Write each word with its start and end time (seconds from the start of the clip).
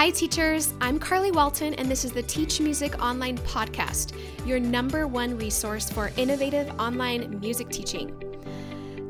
Hi, 0.00 0.08
teachers. 0.08 0.72
I'm 0.80 0.98
Carly 0.98 1.30
Walton, 1.30 1.74
and 1.74 1.86
this 1.86 2.06
is 2.06 2.12
the 2.12 2.22
Teach 2.22 2.58
Music 2.58 2.98
Online 3.02 3.36
Podcast, 3.36 4.18
your 4.46 4.58
number 4.58 5.06
one 5.06 5.36
resource 5.36 5.90
for 5.90 6.10
innovative 6.16 6.70
online 6.80 7.38
music 7.38 7.68
teaching. 7.68 8.18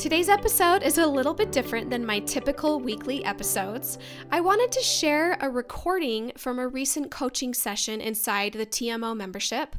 Today's 0.00 0.28
episode 0.28 0.82
is 0.82 0.98
a 0.98 1.06
little 1.06 1.34
bit 1.34 1.52
different 1.52 1.90
than 1.90 2.04
my 2.04 2.18
typical 2.20 2.80
weekly 2.80 3.24
episodes. 3.24 3.98
I 4.32 4.40
wanted 4.40 4.72
to 4.72 4.80
share 4.80 5.36
a 5.40 5.48
recording 5.48 6.32
from 6.36 6.58
a 6.58 6.66
recent 6.66 7.10
coaching 7.10 7.54
session 7.54 8.00
inside 8.00 8.54
the 8.54 8.66
TMO 8.66 9.14
membership. 9.14 9.76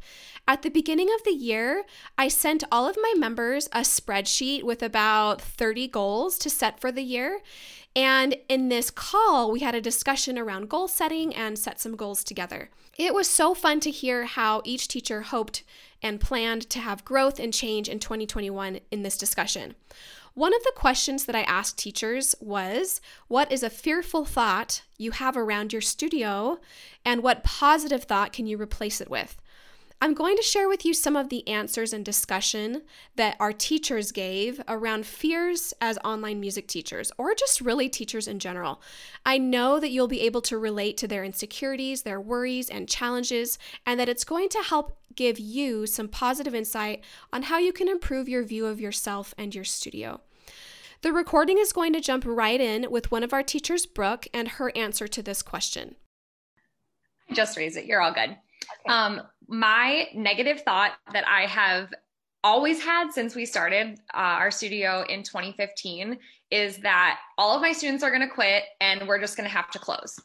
At 0.47 0.61
the 0.61 0.69
beginning 0.69 1.09
of 1.13 1.23
the 1.23 1.33
year, 1.33 1.83
I 2.17 2.27
sent 2.27 2.63
all 2.71 2.87
of 2.87 2.97
my 3.01 3.15
members 3.17 3.67
a 3.73 3.79
spreadsheet 3.79 4.63
with 4.63 4.83
about 4.83 5.41
30 5.41 5.87
goals 5.87 6.37
to 6.37 6.49
set 6.49 6.79
for 6.79 6.91
the 6.91 7.01
year. 7.01 7.39
And 7.95 8.37
in 8.47 8.69
this 8.69 8.89
call, 8.89 9.51
we 9.51 9.59
had 9.59 9.75
a 9.75 9.81
discussion 9.81 10.39
around 10.39 10.69
goal 10.69 10.87
setting 10.87 11.35
and 11.35 11.59
set 11.59 11.79
some 11.79 11.95
goals 11.95 12.23
together. 12.23 12.69
It 12.97 13.13
was 13.13 13.27
so 13.27 13.53
fun 13.53 13.79
to 13.81 13.91
hear 13.91 14.25
how 14.25 14.61
each 14.63 14.87
teacher 14.87 15.21
hoped 15.23 15.63
and 16.01 16.19
planned 16.19 16.69
to 16.69 16.79
have 16.79 17.05
growth 17.05 17.39
and 17.39 17.53
change 17.53 17.89
in 17.89 17.99
2021 17.99 18.79
in 18.91 19.03
this 19.03 19.17
discussion. 19.17 19.75
One 20.33 20.53
of 20.55 20.63
the 20.63 20.71
questions 20.75 21.25
that 21.25 21.35
I 21.35 21.41
asked 21.41 21.77
teachers 21.77 22.35
was 22.39 23.01
What 23.27 23.51
is 23.51 23.63
a 23.63 23.69
fearful 23.69 24.23
thought 24.23 24.83
you 24.97 25.11
have 25.11 25.35
around 25.35 25.73
your 25.73 25.81
studio, 25.81 26.59
and 27.03 27.21
what 27.21 27.43
positive 27.43 28.03
thought 28.03 28.31
can 28.31 28.47
you 28.47 28.57
replace 28.57 29.01
it 29.01 29.09
with? 29.09 29.37
I'm 30.03 30.15
going 30.15 30.35
to 30.35 30.41
share 30.41 30.67
with 30.67 30.83
you 30.83 30.95
some 30.95 31.15
of 31.15 31.29
the 31.29 31.47
answers 31.47 31.93
and 31.93 32.03
discussion 32.03 32.81
that 33.17 33.37
our 33.39 33.53
teachers 33.53 34.11
gave 34.11 34.59
around 34.67 35.05
fears 35.05 35.75
as 35.79 35.99
online 36.03 36.39
music 36.39 36.67
teachers, 36.67 37.11
or 37.19 37.35
just 37.35 37.61
really 37.61 37.87
teachers 37.87 38.27
in 38.27 38.39
general. 38.39 38.81
I 39.27 39.37
know 39.37 39.79
that 39.79 39.91
you'll 39.91 40.07
be 40.07 40.21
able 40.21 40.41
to 40.41 40.57
relate 40.57 40.97
to 40.97 41.07
their 41.07 41.23
insecurities, 41.23 42.01
their 42.01 42.19
worries, 42.19 42.67
and 42.67 42.89
challenges, 42.89 43.59
and 43.85 43.99
that 43.99 44.09
it's 44.09 44.23
going 44.23 44.49
to 44.49 44.63
help 44.63 44.97
give 45.15 45.37
you 45.37 45.85
some 45.85 46.07
positive 46.07 46.55
insight 46.55 47.03
on 47.31 47.43
how 47.43 47.59
you 47.59 47.71
can 47.71 47.87
improve 47.87 48.27
your 48.27 48.41
view 48.41 48.65
of 48.65 48.81
yourself 48.81 49.35
and 49.37 49.53
your 49.53 49.63
studio. 49.63 50.21
The 51.03 51.13
recording 51.13 51.59
is 51.59 51.73
going 51.73 51.93
to 51.93 52.01
jump 52.01 52.23
right 52.25 52.59
in 52.59 52.89
with 52.89 53.11
one 53.11 53.23
of 53.23 53.33
our 53.33 53.43
teachers, 53.43 53.85
Brooke, 53.85 54.27
and 54.33 54.47
her 54.47 54.75
answer 54.75 55.07
to 55.07 55.21
this 55.21 55.43
question. 55.43 55.95
Just 57.33 57.55
raise 57.55 57.75
it. 57.77 57.85
You're 57.85 58.01
all 58.01 58.13
good. 58.13 58.35
Okay. 58.63 58.93
Um, 58.93 59.21
my 59.47 60.07
negative 60.13 60.61
thought 60.61 60.93
that 61.13 61.27
I 61.27 61.45
have 61.45 61.89
always 62.43 62.83
had 62.83 63.11
since 63.11 63.35
we 63.35 63.45
started 63.45 63.99
uh, 64.13 64.17
our 64.17 64.51
studio 64.51 65.03
in 65.07 65.23
2015 65.23 66.17
is 66.49 66.77
that 66.77 67.19
all 67.37 67.55
of 67.55 67.61
my 67.61 67.71
students 67.71 68.03
are 68.03 68.09
going 68.09 68.27
to 68.27 68.33
quit 68.33 68.63
and 68.79 69.07
we're 69.07 69.19
just 69.19 69.37
going 69.37 69.47
to 69.47 69.53
have 69.53 69.69
to 69.71 69.79
close. 69.79 70.19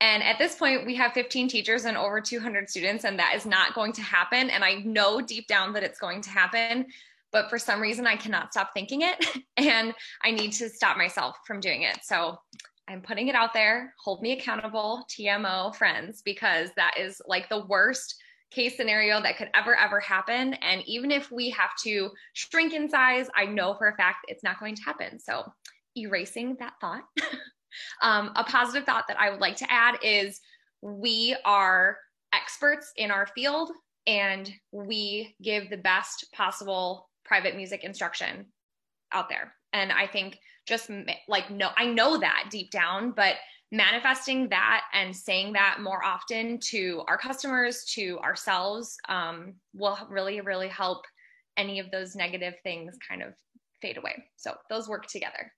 And 0.00 0.22
at 0.22 0.38
this 0.38 0.54
point, 0.54 0.86
we 0.86 0.94
have 0.94 1.12
15 1.12 1.48
teachers 1.48 1.84
and 1.84 1.96
over 1.96 2.20
200 2.20 2.70
students, 2.70 3.04
and 3.04 3.18
that 3.18 3.34
is 3.34 3.44
not 3.44 3.74
going 3.74 3.92
to 3.94 4.02
happen. 4.02 4.48
And 4.48 4.62
I 4.62 4.74
know 4.84 5.20
deep 5.20 5.48
down 5.48 5.72
that 5.72 5.82
it's 5.82 5.98
going 5.98 6.20
to 6.22 6.30
happen, 6.30 6.86
but 7.32 7.50
for 7.50 7.58
some 7.58 7.80
reason, 7.80 8.06
I 8.06 8.14
cannot 8.14 8.52
stop 8.52 8.70
thinking 8.74 9.02
it. 9.02 9.26
And 9.56 9.92
I 10.22 10.30
need 10.30 10.52
to 10.52 10.68
stop 10.68 10.96
myself 10.96 11.34
from 11.44 11.58
doing 11.58 11.82
it. 11.82 11.98
So 12.04 12.38
I'm 12.88 13.02
putting 13.02 13.28
it 13.28 13.34
out 13.34 13.52
there. 13.52 13.94
Hold 14.02 14.22
me 14.22 14.32
accountable, 14.32 15.04
TMO 15.10 15.74
friends, 15.74 16.22
because 16.24 16.70
that 16.76 16.94
is 16.98 17.20
like 17.26 17.48
the 17.48 17.66
worst 17.66 18.14
case 18.50 18.76
scenario 18.76 19.20
that 19.20 19.36
could 19.36 19.50
ever, 19.54 19.76
ever 19.76 20.00
happen. 20.00 20.54
And 20.54 20.82
even 20.86 21.10
if 21.10 21.30
we 21.30 21.50
have 21.50 21.70
to 21.84 22.10
shrink 22.32 22.72
in 22.72 22.88
size, 22.88 23.28
I 23.36 23.44
know 23.44 23.74
for 23.74 23.88
a 23.88 23.96
fact 23.96 24.24
it's 24.28 24.42
not 24.42 24.58
going 24.58 24.74
to 24.74 24.82
happen. 24.82 25.20
So, 25.20 25.44
erasing 25.96 26.56
that 26.60 26.74
thought. 26.80 27.02
um, 28.02 28.32
a 28.36 28.44
positive 28.44 28.84
thought 28.84 29.04
that 29.08 29.20
I 29.20 29.30
would 29.30 29.40
like 29.40 29.56
to 29.56 29.70
add 29.70 29.98
is 30.02 30.40
we 30.80 31.36
are 31.44 31.98
experts 32.32 32.92
in 32.96 33.10
our 33.10 33.26
field 33.26 33.70
and 34.06 34.50
we 34.72 35.34
give 35.42 35.68
the 35.68 35.76
best 35.76 36.26
possible 36.32 37.10
private 37.24 37.56
music 37.56 37.84
instruction 37.84 38.46
out 39.12 39.28
there. 39.28 39.54
And 39.72 39.92
I 39.92 40.06
think 40.06 40.38
just 40.68 40.90
like 41.28 41.50
no, 41.50 41.70
I 41.76 41.86
know 41.86 42.18
that 42.18 42.48
deep 42.50 42.70
down, 42.70 43.12
but 43.12 43.36
manifesting 43.70 44.48
that 44.48 44.84
and 44.94 45.14
saying 45.14 45.52
that 45.52 45.78
more 45.80 46.04
often 46.04 46.58
to 46.58 47.02
our 47.08 47.18
customers, 47.18 47.84
to 47.84 48.18
ourselves, 48.20 48.96
um, 49.08 49.54
will 49.74 49.98
really, 50.08 50.40
really 50.40 50.68
help 50.68 51.04
any 51.56 51.78
of 51.78 51.90
those 51.90 52.14
negative 52.14 52.54
things 52.62 52.96
kind 53.06 53.22
of 53.22 53.34
fade 53.82 53.98
away. 53.98 54.24
So 54.36 54.54
those 54.70 54.88
work 54.88 55.06
together. 55.06 55.52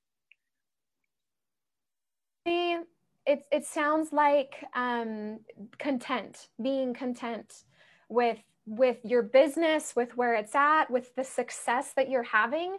It, 2.47 3.45
it 3.53 3.65
sounds 3.65 4.13
like 4.13 4.65
um, 4.75 5.41
content, 5.79 6.49
being 6.63 6.95
content 6.95 7.65
with 8.09 8.39
with 8.67 8.99
your 9.05 9.23
business, 9.23 9.95
with 9.97 10.17
where 10.17 10.35
it's 10.35 10.55
at, 10.55 10.91
with 10.91 11.15
the 11.17 11.25
success 11.25 11.93
that 11.97 12.09
you're 12.09 12.23
having 12.23 12.77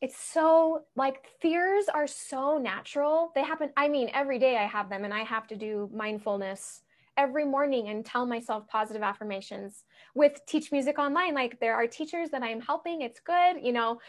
it's 0.00 0.16
so 0.16 0.84
like 0.96 1.26
fears 1.40 1.86
are 1.92 2.06
so 2.06 2.58
natural. 2.58 3.32
They 3.34 3.42
happen, 3.42 3.70
I 3.76 3.88
mean, 3.88 4.10
every 4.14 4.38
day 4.38 4.56
I 4.56 4.64
have 4.66 4.88
them 4.88 5.04
and 5.04 5.12
I 5.12 5.24
have 5.24 5.46
to 5.48 5.56
do 5.56 5.90
mindfulness 5.92 6.82
every 7.16 7.44
morning 7.44 7.88
and 7.88 8.04
tell 8.04 8.24
myself 8.24 8.66
positive 8.66 9.02
affirmations 9.02 9.84
with 10.14 10.40
Teach 10.46 10.72
Music 10.72 10.98
Online. 10.98 11.34
Like 11.34 11.60
there 11.60 11.74
are 11.74 11.86
teachers 11.86 12.30
that 12.30 12.42
I'm 12.42 12.60
helping, 12.62 13.02
it's 13.02 13.20
good, 13.20 13.62
you 13.62 13.72
know, 13.72 14.00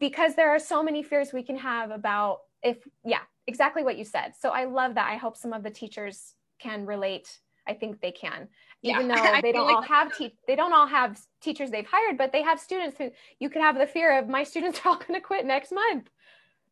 because 0.00 0.34
there 0.34 0.50
are 0.50 0.58
so 0.58 0.82
many 0.82 1.02
fears 1.02 1.32
we 1.32 1.42
can 1.42 1.56
have 1.56 1.90
about 1.90 2.40
if, 2.62 2.78
yeah, 3.04 3.20
exactly 3.46 3.84
what 3.84 3.96
you 3.96 4.04
said. 4.04 4.32
So 4.38 4.50
I 4.50 4.64
love 4.64 4.96
that. 4.96 5.08
I 5.08 5.16
hope 5.16 5.36
some 5.36 5.52
of 5.52 5.62
the 5.62 5.70
teachers 5.70 6.34
can 6.58 6.84
relate. 6.84 7.38
I 7.68 7.74
think 7.74 8.00
they 8.00 8.12
can. 8.12 8.48
Even 8.82 9.08
yeah. 9.10 9.34
though 9.34 9.40
they 9.42 9.52
don't 9.52 9.66
like 9.66 9.76
all 9.76 9.82
have 9.82 10.16
te- 10.16 10.34
they 10.46 10.56
don't 10.56 10.72
all 10.72 10.86
have 10.86 11.20
teachers 11.40 11.70
they've 11.70 11.86
hired 11.86 12.16
but 12.16 12.32
they 12.32 12.42
have 12.42 12.58
students 12.58 12.96
who 12.98 13.10
you 13.38 13.50
could 13.50 13.62
have 13.62 13.78
the 13.78 13.86
fear 13.86 14.18
of 14.18 14.28
my 14.28 14.42
students 14.42 14.80
are 14.84 14.88
all 14.90 14.96
going 14.96 15.14
to 15.14 15.20
quit 15.20 15.44
next 15.46 15.72
month. 15.72 16.08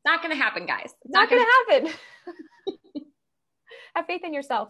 Not 0.05 0.23
going 0.23 0.35
to 0.37 0.43
happen 0.43 0.67
guys. 0.67 0.95
It's 1.05 1.11
not, 1.11 1.23
not 1.23 1.31
going 1.31 1.45
to 1.45 1.73
happen. 1.75 1.99
Have 3.97 4.07
faith 4.07 4.21
in 4.25 4.35
yourself. 4.35 4.69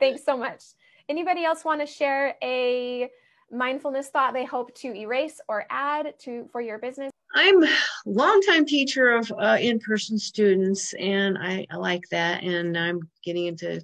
Thanks 0.00 0.24
so 0.24 0.34
much. 0.34 0.64
Anybody 1.08 1.44
else 1.44 1.66
want 1.66 1.82
to 1.82 1.86
share 1.86 2.34
a 2.42 3.10
mindfulness 3.50 4.08
thought 4.08 4.32
they 4.32 4.46
hope 4.46 4.74
to 4.76 4.94
erase 4.94 5.38
or 5.48 5.66
add 5.70 6.14
to 6.20 6.48
for 6.50 6.60
your 6.62 6.78
business? 6.78 7.10
I'm 7.34 7.62
a 7.62 7.68
longtime 8.06 8.64
teacher 8.64 9.10
of 9.12 9.30
uh, 9.38 9.58
in-person 9.60 10.18
students 10.18 10.94
and 10.94 11.36
I, 11.38 11.66
I 11.70 11.76
like 11.76 12.08
that 12.10 12.42
and 12.42 12.76
i'm 12.76 13.00
getting 13.22 13.46
into 13.46 13.82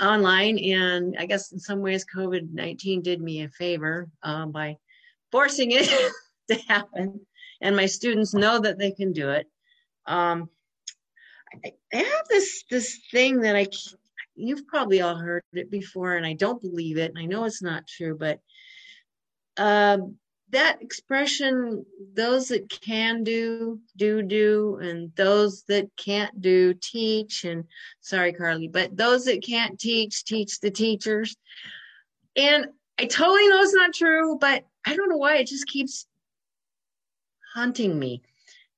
online 0.00 0.58
and 0.58 1.16
i 1.18 1.26
guess 1.26 1.52
in 1.52 1.58
some 1.58 1.80
ways 1.80 2.04
covid-19 2.14 3.02
did 3.02 3.20
me 3.20 3.42
a 3.42 3.48
favor 3.48 4.08
um, 4.22 4.52
by 4.52 4.76
forcing 5.30 5.70
it 5.72 5.88
to 6.48 6.56
happen. 6.68 7.20
And 7.60 7.76
my 7.76 7.86
students 7.86 8.34
know 8.34 8.58
that 8.60 8.78
they 8.78 8.92
can 8.92 9.12
do 9.12 9.30
it. 9.30 9.46
Um, 10.06 10.48
I, 11.64 11.72
I 11.92 11.96
have 11.96 12.28
this 12.28 12.64
this 12.70 13.00
thing 13.10 13.40
that 13.40 13.56
i 13.56 13.66
you've 14.36 14.66
probably 14.66 15.00
all 15.00 15.16
heard 15.16 15.42
it 15.54 15.70
before 15.70 16.14
and 16.14 16.26
i 16.26 16.34
don't 16.34 16.60
believe 16.60 16.98
it 16.98 17.10
and 17.10 17.18
i 17.18 17.24
know 17.24 17.44
it's 17.44 17.62
not 17.62 17.86
true 17.88 18.14
but 18.16 18.38
uh, 19.56 19.96
that 20.50 20.80
expression 20.80 21.84
those 22.14 22.48
that 22.48 22.68
can 22.70 23.22
do 23.22 23.78
do 23.96 24.22
do 24.22 24.78
and 24.82 25.14
those 25.14 25.62
that 25.64 25.88
can't 25.96 26.40
do 26.40 26.74
teach 26.74 27.44
and 27.44 27.64
sorry 28.00 28.32
carly 28.32 28.68
but 28.68 28.96
those 28.96 29.24
that 29.24 29.42
can't 29.42 29.78
teach 29.78 30.24
teach 30.24 30.60
the 30.60 30.70
teachers. 30.70 31.36
And 32.36 32.68
i 32.98 33.04
totally 33.04 33.48
know 33.48 33.60
it's 33.60 33.74
not 33.74 33.92
true 33.92 34.38
but 34.40 34.64
i 34.86 34.96
don't 34.96 35.10
know 35.10 35.16
why 35.16 35.36
it 35.36 35.46
just 35.46 35.66
keeps 35.66 36.06
haunting 37.54 37.98
me. 37.98 38.22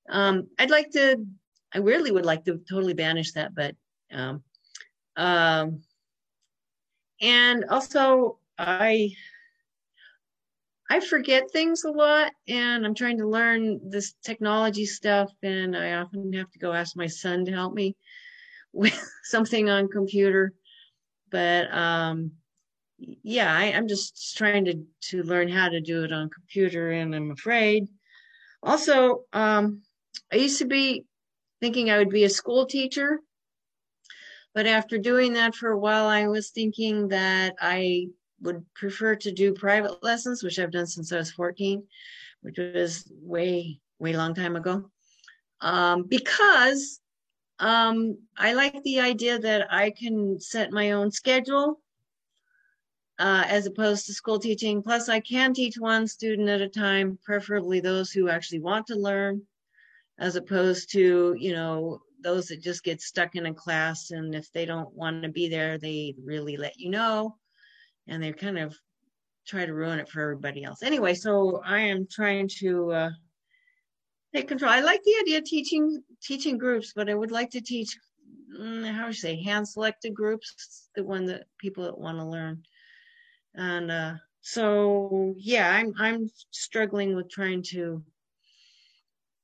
Um, 0.09 0.49
i'd 0.59 0.71
like 0.71 0.91
to 0.93 1.25
i 1.73 1.79
really 1.79 2.11
would 2.11 2.27
like 2.27 2.45
to 2.47 2.61
totally 2.69 2.95
banish 2.95 3.33
that 3.33 3.55
but 3.55 3.77
um, 4.13 4.43
um, 5.17 5.83
and 7.21 7.65
also 7.67 8.39
i 8.59 9.15
I 10.91 10.99
forget 10.99 11.53
things 11.53 11.85
a 11.85 11.91
lot 11.93 12.33
and 12.49 12.85
I'm 12.85 12.97
trying 12.97 13.19
to 13.19 13.29
learn 13.29 13.79
this 13.89 14.15
technology 14.25 14.87
stuff 14.87 15.31
and 15.41 15.77
I 15.77 15.93
often 15.93 16.33
have 16.33 16.51
to 16.51 16.59
go 16.59 16.73
ask 16.73 16.97
my 16.97 17.07
son 17.07 17.45
to 17.45 17.53
help 17.53 17.73
me 17.73 17.97
with 18.73 19.01
something 19.23 19.71
on 19.71 19.89
computer. 19.89 20.53
But 21.31 21.73
um, 21.73 22.33
yeah, 22.99 23.57
I, 23.57 23.67
am 23.67 23.87
just 23.87 24.37
trying 24.37 24.65
to, 24.65 24.83
to 25.11 25.23
learn 25.23 25.49
how 25.49 25.69
to 25.69 25.81
do 25.81 26.03
it 26.03 26.13
on 26.13 26.29
computer 26.29 26.91
and 26.91 27.15
I'm 27.15 27.31
afraid. 27.31 27.87
Also, 28.61 29.23
um, 29.33 29.83
I 30.33 30.37
used 30.37 30.59
to 30.59 30.67
be 30.67 31.05
thinking 31.61 31.89
I 31.89 31.99
would 31.99 32.11
be 32.11 32.25
a 32.25 32.31
school 32.31 32.67
teacher. 32.67 33.21
But 34.55 34.67
after 34.67 34.99
doing 34.99 35.35
that 35.35 35.55
for 35.55 35.71
a 35.71 35.79
while, 35.79 36.07
I 36.07 36.27
was 36.27 36.51
thinking 36.51 37.09
that 37.09 37.55
I 37.61 38.09
would 38.43 38.65
prefer 38.75 39.17
to 39.17 39.33
do 39.33 39.53
private 39.53 40.03
lessons, 40.03 40.43
which 40.43 40.59
I've 40.59 40.73
done 40.73 40.87
since 40.87 41.13
I 41.13 41.17
was 41.19 41.31
14, 41.31 41.83
which 42.43 42.59
was 42.59 43.11
way, 43.23 43.81
way 43.99 44.17
long 44.17 44.35
time 44.35 44.57
ago. 44.57 44.91
Um, 45.61 46.05
because 46.05 47.01
Um, 47.61 48.17
I 48.39 48.55
like 48.55 48.83
the 48.83 49.01
idea 49.01 49.39
that 49.39 49.71
I 49.71 49.91
can 49.91 50.41
set 50.41 50.73
my 50.73 50.93
own 50.93 51.11
schedule 51.11 51.79
uh, 53.19 53.45
as 53.47 53.67
opposed 53.67 54.07
to 54.07 54.15
school 54.15 54.39
teaching. 54.39 54.83
Plus, 54.83 55.11
I 55.11 55.21
can 55.21 55.53
teach 55.53 55.77
one 55.77 56.09
student 56.09 56.49
at 56.49 56.63
a 56.63 56.69
time, 56.69 57.19
preferably 57.23 57.81
those 57.81 58.11
who 58.11 58.31
actually 58.31 58.61
want 58.61 58.87
to 58.87 58.97
learn, 58.97 59.43
as 60.19 60.37
opposed 60.37 60.91
to, 60.93 61.37
you 61.39 61.53
know, 61.53 62.01
those 62.23 62.47
that 62.47 62.63
just 62.63 62.83
get 62.83 63.03
stuck 63.03 63.37
in 63.37 63.45
a 63.45 63.53
class 63.53 64.11
and 64.11 64.35
if 64.35 64.51
they 64.53 64.65
don't 64.65 64.95
want 64.95 65.23
to 65.23 65.29
be 65.29 65.49
there, 65.49 65.77
they 65.77 66.15
really 66.25 66.57
let 66.57 66.79
you 66.79 66.91
know 66.91 67.37
and 68.11 68.23
they 68.23 68.33
kind 68.33 68.59
of 68.59 68.77
try 69.47 69.65
to 69.65 69.73
ruin 69.73 69.99
it 69.99 70.09
for 70.09 70.21
everybody 70.21 70.65
else. 70.65 70.83
Anyway, 70.83 71.15
so 71.15 71.63
I 71.65 71.81
am 71.81 72.07
trying 72.11 72.49
to 72.59 72.93
uh, 72.93 73.11
take 74.35 74.49
control. 74.49 74.71
I 74.71 74.81
like 74.81 75.03
the 75.03 75.17
idea 75.23 75.39
of 75.39 75.45
teaching 75.45 76.03
teaching 76.23 76.59
groups, 76.59 76.93
but 76.95 77.09
I 77.09 77.15
would 77.15 77.31
like 77.31 77.51
to 77.51 77.61
teach 77.61 77.97
mm, 78.61 78.93
how 78.93 79.03
do 79.03 79.09
you 79.09 79.15
say 79.15 79.43
hand 79.43 79.67
selected 79.67 80.13
groups, 80.15 80.89
the 80.95 81.05
one 81.05 81.27
that 81.27 81.45
people 81.59 81.85
that 81.85 81.99
want 81.99 82.19
to 82.19 82.25
learn. 82.25 82.63
And 83.55 83.91
uh, 83.91 84.15
so 84.43 85.35
yeah, 85.39 85.71
I'm 85.71 85.95
I'm 85.99 86.31
struggling 86.51 87.15
with 87.15 87.31
trying 87.31 87.63
to 87.71 88.03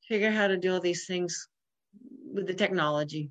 figure 0.08 0.28
out 0.28 0.34
how 0.34 0.48
to 0.48 0.56
do 0.56 0.74
all 0.74 0.80
these 0.80 1.06
things 1.06 1.48
with 2.32 2.46
the 2.46 2.54
technology. 2.54 3.30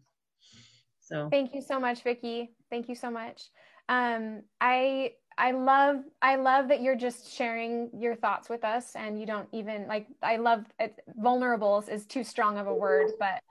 So 1.01 1.29
thank 1.29 1.53
you 1.53 1.61
so 1.61 1.79
much, 1.79 2.03
Vicki. 2.03 2.51
Thank 2.69 2.89
you 2.89 2.95
so 2.95 3.11
much. 3.11 3.49
Um, 3.87 4.41
I 4.59 5.11
I 5.37 5.51
love 5.51 5.97
I 6.21 6.35
love 6.37 6.69
that 6.69 6.81
you're 6.81 6.95
just 6.95 7.33
sharing 7.33 7.89
your 7.97 8.15
thoughts 8.15 8.49
with 8.49 8.63
us 8.63 8.95
and 8.95 9.19
you 9.19 9.25
don't 9.25 9.49
even 9.51 9.87
like 9.87 10.07
I 10.23 10.37
love 10.37 10.65
it, 10.79 10.95
vulnerables 11.19 11.89
is 11.89 12.05
too 12.05 12.23
strong 12.23 12.57
of 12.57 12.67
a 12.67 12.73
word 12.73 13.07
mm-hmm. 13.07 13.17
but 13.19 13.41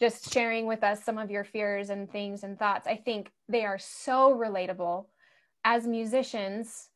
just 0.00 0.32
sharing 0.32 0.66
with 0.66 0.82
us 0.82 1.04
some 1.04 1.18
of 1.18 1.30
your 1.30 1.44
fears 1.44 1.90
and 1.90 2.10
things 2.10 2.42
and 2.42 2.58
thoughts. 2.58 2.86
I 2.86 2.96
think 2.96 3.30
they 3.48 3.64
are 3.64 3.78
so 3.78 4.34
relatable. 4.34 5.06
As 5.64 5.86
musicians 5.86 6.88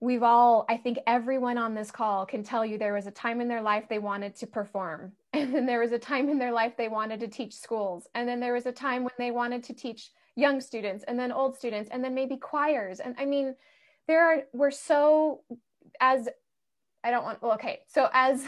we've 0.00 0.22
all 0.22 0.64
I 0.68 0.76
think 0.76 0.98
everyone 1.06 1.58
on 1.58 1.74
this 1.74 1.90
call 1.90 2.24
can 2.26 2.42
tell 2.42 2.64
you 2.64 2.78
there 2.78 2.94
was 2.94 3.06
a 3.06 3.12
time 3.12 3.40
in 3.40 3.48
their 3.48 3.62
life 3.62 3.84
they 3.88 3.98
wanted 3.98 4.36
to 4.36 4.46
perform 4.46 5.12
and 5.32 5.54
then 5.54 5.66
there 5.66 5.80
was 5.80 5.92
a 5.92 5.98
time 5.98 6.28
in 6.28 6.38
their 6.38 6.52
life 6.52 6.74
they 6.76 6.88
wanted 6.88 7.20
to 7.20 7.28
teach 7.28 7.54
schools 7.54 8.06
and 8.14 8.28
then 8.28 8.40
there 8.40 8.54
was 8.54 8.66
a 8.66 8.72
time 8.72 9.02
when 9.02 9.12
they 9.18 9.30
wanted 9.30 9.62
to 9.64 9.74
teach 9.74 10.10
young 10.38 10.60
students 10.60 11.04
and 11.08 11.18
then 11.18 11.32
old 11.32 11.56
students 11.56 11.90
and 11.92 12.02
then 12.02 12.14
maybe 12.14 12.36
choirs. 12.36 13.00
And 13.00 13.14
i 13.18 13.24
mean 13.24 13.56
there 14.06 14.24
are 14.24 14.42
we're 14.52 14.70
so 14.70 15.42
as 16.00 16.28
i 17.02 17.10
don't 17.10 17.24
want 17.24 17.42
well 17.42 17.52
okay. 17.54 17.80
So 17.88 18.08
as 18.12 18.44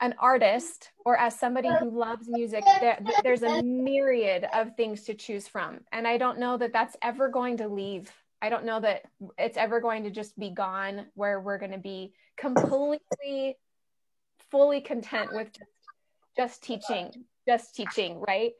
an 0.00 0.14
artist 0.18 0.90
or 1.04 1.16
as 1.16 1.38
somebody 1.38 1.68
who 1.78 1.88
loves 1.90 2.26
music 2.28 2.64
there, 2.80 2.98
there's 3.22 3.42
a 3.42 3.62
myriad 3.62 4.46
of 4.52 4.76
things 4.76 5.04
to 5.04 5.14
choose 5.14 5.48
from. 5.48 5.80
And 5.92 6.06
i 6.06 6.16
don't 6.16 6.38
know 6.38 6.56
that 6.56 6.72
that's 6.72 6.96
ever 7.02 7.28
going 7.28 7.58
to 7.58 7.68
leave. 7.68 8.10
I 8.40 8.48
don't 8.50 8.64
know 8.64 8.80
that 8.80 9.02
it's 9.38 9.56
ever 9.56 9.80
going 9.80 10.04
to 10.04 10.10
just 10.10 10.38
be 10.38 10.50
gone 10.50 11.06
where 11.14 11.40
we're 11.40 11.58
going 11.58 11.72
to 11.72 11.78
be 11.78 12.12
completely 12.36 13.56
fully 14.50 14.80
content 14.80 15.30
with 15.32 15.50
just, 15.52 15.70
just 16.36 16.62
teaching 16.62 17.24
just 17.48 17.74
teaching 17.74 18.20
right 18.20 18.52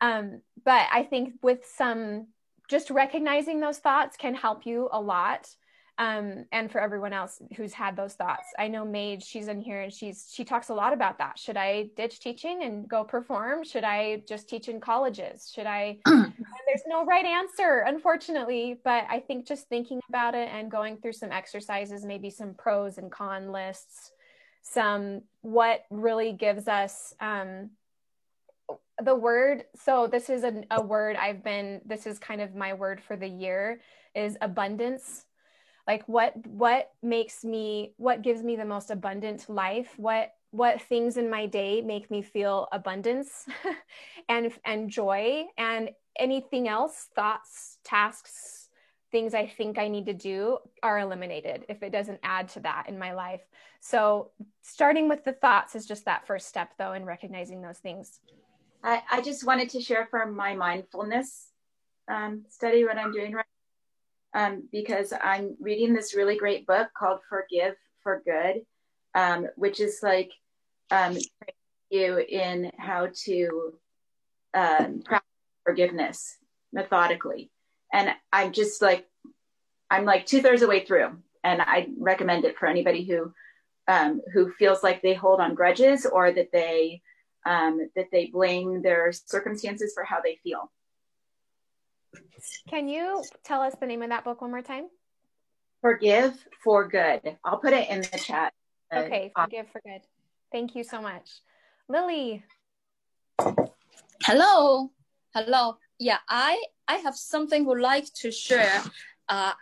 um, 0.00 0.42
but 0.64 0.86
I 0.92 1.02
think 1.02 1.34
with 1.42 1.66
some 1.76 2.28
just 2.68 2.90
recognizing 2.90 3.60
those 3.60 3.78
thoughts 3.78 4.16
can 4.16 4.34
help 4.34 4.66
you 4.66 4.88
a 4.92 5.00
lot. 5.00 5.48
Um, 5.96 6.44
and 6.52 6.70
for 6.70 6.80
everyone 6.80 7.12
else 7.12 7.42
who's 7.56 7.72
had 7.72 7.96
those 7.96 8.14
thoughts, 8.14 8.46
I 8.56 8.68
know 8.68 8.84
Mage, 8.84 9.24
she's 9.24 9.48
in 9.48 9.60
here 9.60 9.82
and 9.82 9.92
she's 9.92 10.30
she 10.32 10.44
talks 10.44 10.68
a 10.68 10.74
lot 10.74 10.92
about 10.92 11.18
that. 11.18 11.40
Should 11.40 11.56
I 11.56 11.88
ditch 11.96 12.20
teaching 12.20 12.62
and 12.62 12.88
go 12.88 13.02
perform? 13.02 13.64
Should 13.64 13.82
I 13.82 14.22
just 14.28 14.48
teach 14.48 14.68
in 14.68 14.80
colleges? 14.80 15.50
Should 15.52 15.66
I? 15.66 15.98
there's 16.06 16.84
no 16.86 17.04
right 17.04 17.24
answer, 17.24 17.82
unfortunately. 17.84 18.78
But 18.84 19.06
I 19.10 19.18
think 19.18 19.48
just 19.48 19.68
thinking 19.68 20.00
about 20.08 20.36
it 20.36 20.48
and 20.52 20.70
going 20.70 20.98
through 20.98 21.14
some 21.14 21.32
exercises, 21.32 22.04
maybe 22.04 22.30
some 22.30 22.54
pros 22.54 22.98
and 22.98 23.10
con 23.10 23.50
lists, 23.50 24.12
some 24.62 25.22
what 25.40 25.80
really 25.90 26.32
gives 26.32 26.68
us 26.68 27.12
um, 27.20 27.70
the 29.04 29.14
word 29.14 29.64
so 29.76 30.06
this 30.06 30.28
is 30.28 30.44
a, 30.44 30.62
a 30.72 30.82
word 30.82 31.16
i've 31.16 31.44
been 31.44 31.80
this 31.84 32.06
is 32.06 32.18
kind 32.18 32.40
of 32.40 32.54
my 32.54 32.72
word 32.74 33.00
for 33.00 33.16
the 33.16 33.28
year 33.28 33.80
is 34.18 34.36
abundance. 34.40 35.24
Like 35.86 36.04
what 36.06 36.34
what 36.46 36.90
makes 37.02 37.44
me 37.44 37.94
what 37.96 38.22
gives 38.22 38.42
me 38.42 38.56
the 38.56 38.64
most 38.64 38.90
abundant 38.90 39.48
life? 39.48 39.94
What 39.96 40.32
what 40.50 40.82
things 40.82 41.16
in 41.16 41.30
my 41.30 41.46
day 41.46 41.80
make 41.80 42.10
me 42.10 42.22
feel 42.22 42.68
abundance 42.72 43.46
and 44.28 44.52
and 44.64 44.90
joy? 44.90 45.44
And 45.56 45.90
anything 46.18 46.68
else 46.68 47.06
thoughts 47.14 47.78
tasks 47.84 48.64
things 49.10 49.32
i 49.32 49.46
think 49.46 49.78
i 49.78 49.88
need 49.88 50.04
to 50.04 50.12
do 50.12 50.58
are 50.82 50.98
eliminated 50.98 51.64
if 51.70 51.82
it 51.82 51.90
doesn't 51.90 52.18
add 52.22 52.46
to 52.46 52.60
that 52.60 52.86
in 52.88 52.98
my 52.98 53.12
life. 53.12 53.40
So 53.80 54.32
starting 54.60 55.08
with 55.08 55.24
the 55.24 55.32
thoughts 55.32 55.74
is 55.74 55.86
just 55.86 56.04
that 56.04 56.26
first 56.26 56.48
step 56.48 56.72
though 56.76 56.92
in 56.92 57.06
recognizing 57.06 57.62
those 57.62 57.78
things 57.78 58.20
I, 58.82 59.02
I 59.10 59.20
just 59.20 59.44
wanted 59.44 59.70
to 59.70 59.80
share 59.80 60.06
from 60.10 60.36
my 60.36 60.54
mindfulness 60.54 61.48
um, 62.08 62.44
study 62.48 62.84
what 62.84 62.98
I'm 62.98 63.12
doing 63.12 63.32
right 63.32 63.44
um, 64.34 64.68
because 64.70 65.12
I'm 65.12 65.56
reading 65.60 65.94
this 65.94 66.14
really 66.14 66.36
great 66.36 66.66
book 66.66 66.88
called 66.96 67.20
Forgive 67.28 67.74
for 68.02 68.22
Good, 68.24 68.62
um, 69.14 69.46
which 69.56 69.80
is 69.80 70.00
like 70.02 70.30
um, 70.90 71.16
you 71.90 72.18
in 72.18 72.70
how 72.78 73.08
to 73.24 73.74
um, 74.54 75.02
practice 75.04 75.28
forgiveness 75.64 76.36
methodically. 76.72 77.50
And 77.92 78.10
I'm 78.32 78.52
just 78.52 78.82
like, 78.82 79.06
I'm 79.90 80.04
like 80.04 80.26
two 80.26 80.42
thirds 80.42 80.62
of 80.62 80.68
the 80.68 80.70
way 80.70 80.84
through, 80.84 81.16
and 81.42 81.62
I 81.62 81.88
recommend 81.98 82.44
it 82.44 82.58
for 82.58 82.66
anybody 82.66 83.04
who 83.04 83.32
um, 83.88 84.20
who 84.34 84.52
feels 84.52 84.82
like 84.82 85.00
they 85.00 85.14
hold 85.14 85.40
on 85.40 85.54
grudges 85.54 86.04
or 86.04 86.30
that 86.30 86.52
they 86.52 87.00
um, 87.46 87.88
that 87.96 88.06
they 88.12 88.26
blame 88.26 88.82
their 88.82 89.12
circumstances 89.12 89.92
for 89.94 90.04
how 90.04 90.20
they 90.20 90.38
feel. 90.42 90.70
Can 92.68 92.88
you 92.88 93.22
tell 93.44 93.62
us 93.62 93.74
the 93.80 93.86
name 93.86 94.02
of 94.02 94.10
that 94.10 94.24
book 94.24 94.40
one 94.40 94.50
more 94.50 94.62
time? 94.62 94.86
Forgive 95.80 96.34
for 96.62 96.88
Good. 96.88 97.36
I'll 97.44 97.58
put 97.58 97.72
it 97.72 97.88
in 97.88 98.00
the 98.00 98.18
chat. 98.18 98.52
Okay, 98.92 99.32
Forgive 99.36 99.68
for 99.70 99.80
Good. 99.84 100.02
Thank 100.50 100.74
you 100.74 100.82
so 100.82 101.00
much. 101.00 101.30
Lily. 101.88 102.42
Hello. 104.22 104.90
Hello. 105.34 105.76
Yeah, 105.98 106.18
I 106.28 106.62
I 106.86 106.96
have 106.96 107.16
something 107.16 107.64
would 107.66 107.80
like 107.80 108.12
to 108.14 108.30
share. 108.30 108.82
Uh, 109.28 109.52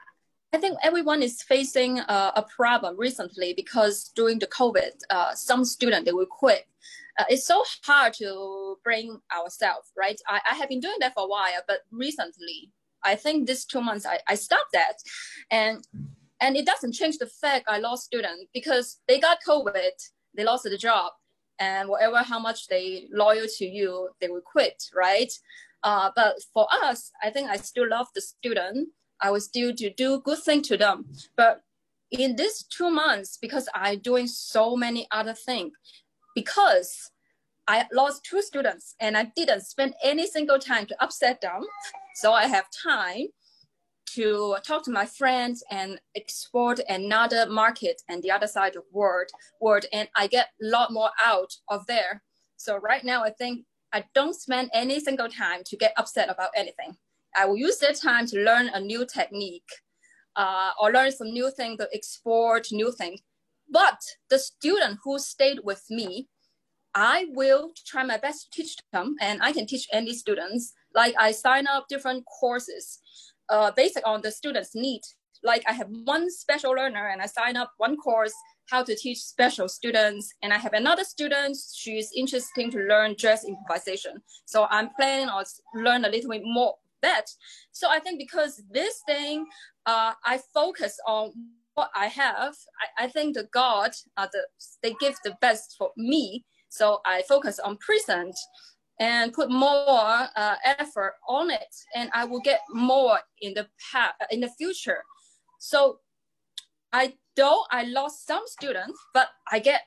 I 0.53 0.59
think 0.59 0.79
everyone 0.83 1.23
is 1.23 1.43
facing 1.43 2.01
uh, 2.01 2.33
a 2.37 2.43
problem 2.43 2.97
recently 2.99 3.53
because 3.55 4.11
during 4.15 4.39
the 4.39 4.47
COVID, 4.47 4.93
uh, 5.11 5.35
some 5.35 5.65
student 5.65 6.07
they 6.07 6.13
will 6.13 6.27
quit 6.27 6.67
uh, 7.19 7.25
it's 7.29 7.47
so 7.47 7.65
hard 7.85 8.13
to 8.15 8.77
bring 8.85 9.19
ourselves, 9.37 9.91
right? 9.97 10.21
I, 10.29 10.41
I 10.51 10.55
have 10.55 10.69
been 10.69 10.81
doing 10.81 10.97
that 11.01 11.15
for 11.15 11.25
a 11.25 11.29
while, 11.29 11.63
but 11.67 11.81
recently, 11.91 12.71
I 13.05 13.15
think 13.15 13.47
this 13.47 13.65
two 13.65 13.81
months, 13.81 14.05
I, 14.07 14.19
I 14.29 14.35
stopped 14.35 14.73
that. 14.73 14.97
And 15.51 15.87
and 16.41 16.57
it 16.57 16.67
doesn't 16.67 16.93
change 16.93 17.17
the 17.17 17.27
fact 17.27 17.65
I 17.67 17.79
lost 17.79 18.05
students 18.05 18.45
because 18.53 18.99
they 19.09 19.19
got 19.19 19.39
COVID, 19.47 19.93
they 20.35 20.45
lost 20.45 20.65
the 20.65 20.77
job, 20.77 21.13
and 21.59 21.89
whatever 21.89 22.19
how 22.19 22.39
much 22.39 22.67
they 22.69 23.09
loyal 23.11 23.47
to 23.57 23.65
you, 23.65 24.11
they 24.21 24.29
will 24.29 24.43
quit, 24.43 24.83
right? 24.95 25.33
Uh, 25.83 26.11
but 26.15 26.37
for 26.53 26.67
us, 26.83 27.11
I 27.23 27.31
think 27.31 27.49
I 27.49 27.57
still 27.57 27.89
love 27.89 28.09
the 28.15 28.21
student. 28.21 28.89
I 29.23 29.31
will 29.31 29.41
still 29.41 29.73
to 29.75 29.91
do 29.91 30.21
good 30.21 30.41
thing 30.41 30.61
to 30.63 30.77
them. 30.77 31.07
But 31.37 31.63
in 32.11 32.37
these 32.37 32.65
two 32.65 32.91
months, 32.91 33.39
because 33.41 33.69
I'm 33.75 34.01
doing 34.01 34.27
so 34.27 34.77
many 34.77 35.07
other 35.11 35.33
things, 35.33 35.73
because 36.37 37.11
I 37.67 37.87
lost 37.93 38.25
two 38.25 38.43
students 38.43 38.95
and 39.01 39.17
I 39.17 39.33
didn't 39.35 39.63
spend 39.63 39.95
any 40.05 40.29
single 40.29 40.61
time 40.61 40.87
to 40.87 41.03
upset 41.03 41.41
them. 41.41 41.63
So 42.15 42.33
I 42.33 42.47
have 42.47 42.67
time 42.71 43.27
to 44.15 44.57
talk 44.65 44.85
to 44.85 44.93
my 44.93 45.05
friends 45.05 45.65
and 45.71 45.99
export 46.15 46.79
another 46.89 47.47
market 47.47 48.01
and 48.09 48.23
the 48.23 48.31
other 48.31 48.47
side 48.47 48.77
of 48.77 48.85
world 48.93 49.29
world 49.61 49.87
and 49.93 50.09
I 50.15 50.29
get 50.29 50.49
a 50.63 50.67
lot 50.67 50.93
more 50.93 51.11
out 51.21 51.53
of 51.69 51.85
there. 51.87 52.23
So 52.57 52.77
right 52.77 53.03
now 53.03 53.25
I 53.25 53.31
think 53.31 53.65
I 53.93 54.05
don't 54.15 54.35
spend 54.35 54.71
any 54.73 55.01
single 55.01 55.29
time 55.29 55.63
to 55.67 55.77
get 55.77 55.93
upset 55.97 56.29
about 56.31 56.51
anything. 56.55 56.97
I 57.37 57.47
will 57.47 57.57
use 57.57 57.79
that 57.79 57.97
time 57.97 58.27
to 58.29 58.39
learn 58.39 58.69
a 58.69 58.81
new 58.81 59.07
technique 59.07 59.69
uh, 60.37 60.71
or 60.81 60.93
learn 60.93 61.11
some 61.11 61.33
new 61.33 61.51
thing 61.51 61.77
to 61.79 61.89
export 61.93 62.69
new 62.71 62.93
things 62.93 63.21
but 63.71 63.99
the 64.31 64.39
student 64.39 64.99
who 65.05 65.19
stayed 65.19 65.61
with 65.65 65.85
me, 65.91 66.29
I 66.95 67.27
will 67.31 67.73
try 67.87 68.05
my 68.05 68.17
best 68.17 68.53
to 68.53 68.63
teach 68.63 68.77
them, 68.93 69.17
and 69.21 69.43
I 69.43 69.53
can 69.53 69.67
teach 69.67 69.87
any 69.93 70.15
students. 70.15 70.73
Like 70.95 71.15
I 71.19 71.33
sign 71.33 71.67
up 71.67 71.87
different 71.89 72.25
courses 72.41 73.01
uh, 73.49 73.71
based 73.73 74.01
on 74.05 74.23
the 74.23 74.31
student's 74.31 74.75
need. 74.75 75.03
Like 75.43 75.63
I 75.69 75.73
have 75.73 75.89
one 76.05 76.31
special 76.31 76.73
learner, 76.73 77.09
and 77.09 77.21
I 77.21 77.27
sign 77.27 77.57
up 77.57 77.73
one 77.77 77.97
course 77.97 78.35
how 78.71 78.83
to 78.83 78.97
teach 78.97 79.19
special 79.19 79.69
students. 79.69 80.33
And 80.43 80.53
I 80.53 80.59
have 80.59 80.73
another 80.73 81.05
student, 81.05 81.57
she's 81.75 82.11
interesting 82.17 82.71
to 82.73 82.79
learn 82.79 83.15
jazz 83.17 83.45
improvisation. 83.45 84.23
So 84.45 84.67
I'm 84.71 84.91
planning 84.99 85.29
on 85.29 85.45
learn 85.75 86.05
a 86.05 86.09
little 86.09 86.31
bit 86.31 86.43
more 86.45 86.75
that. 87.03 87.27
So 87.73 87.89
I 87.91 87.99
think 87.99 88.19
because 88.19 88.63
this 88.71 89.03
thing, 89.07 89.47
uh, 89.87 90.13
I 90.25 90.41
focus 90.53 90.99
on 91.07 91.33
what 91.77 91.91
I 91.95 92.07
have. 92.07 92.55
I, 92.99 93.05
I 93.05 93.09
think 93.09 93.35
the 93.35 93.49
God, 93.53 93.93
uh, 94.17 94.27
the, 94.33 94.45
they 94.83 94.95
give 94.99 95.15
the 95.23 95.37
best 95.41 95.77
for 95.79 95.91
me. 95.97 96.45
So 96.69 97.01
I 97.07 97.23
focus 97.29 97.59
on 97.59 97.77
present 97.77 98.35
and 98.99 99.33
put 99.33 99.51
more 99.51 100.29
uh, 100.37 100.57
effort 100.65 101.15
on 101.29 101.51
it, 101.51 101.75
and 101.95 102.11
I 102.15 102.25
will 102.25 102.41
get 102.41 102.61
more 102.71 103.21
in 103.41 103.55
the 103.55 103.69
past, 103.93 104.15
in 104.31 104.41
the 104.41 104.51
future. 104.59 105.03
So 105.59 106.01
I 106.93 107.15
though 107.37 107.65
I 107.71 107.85
lost 107.85 108.27
some 108.27 108.43
students, 108.47 108.99
but 109.13 109.29
I 109.53 109.59
get 109.59 109.83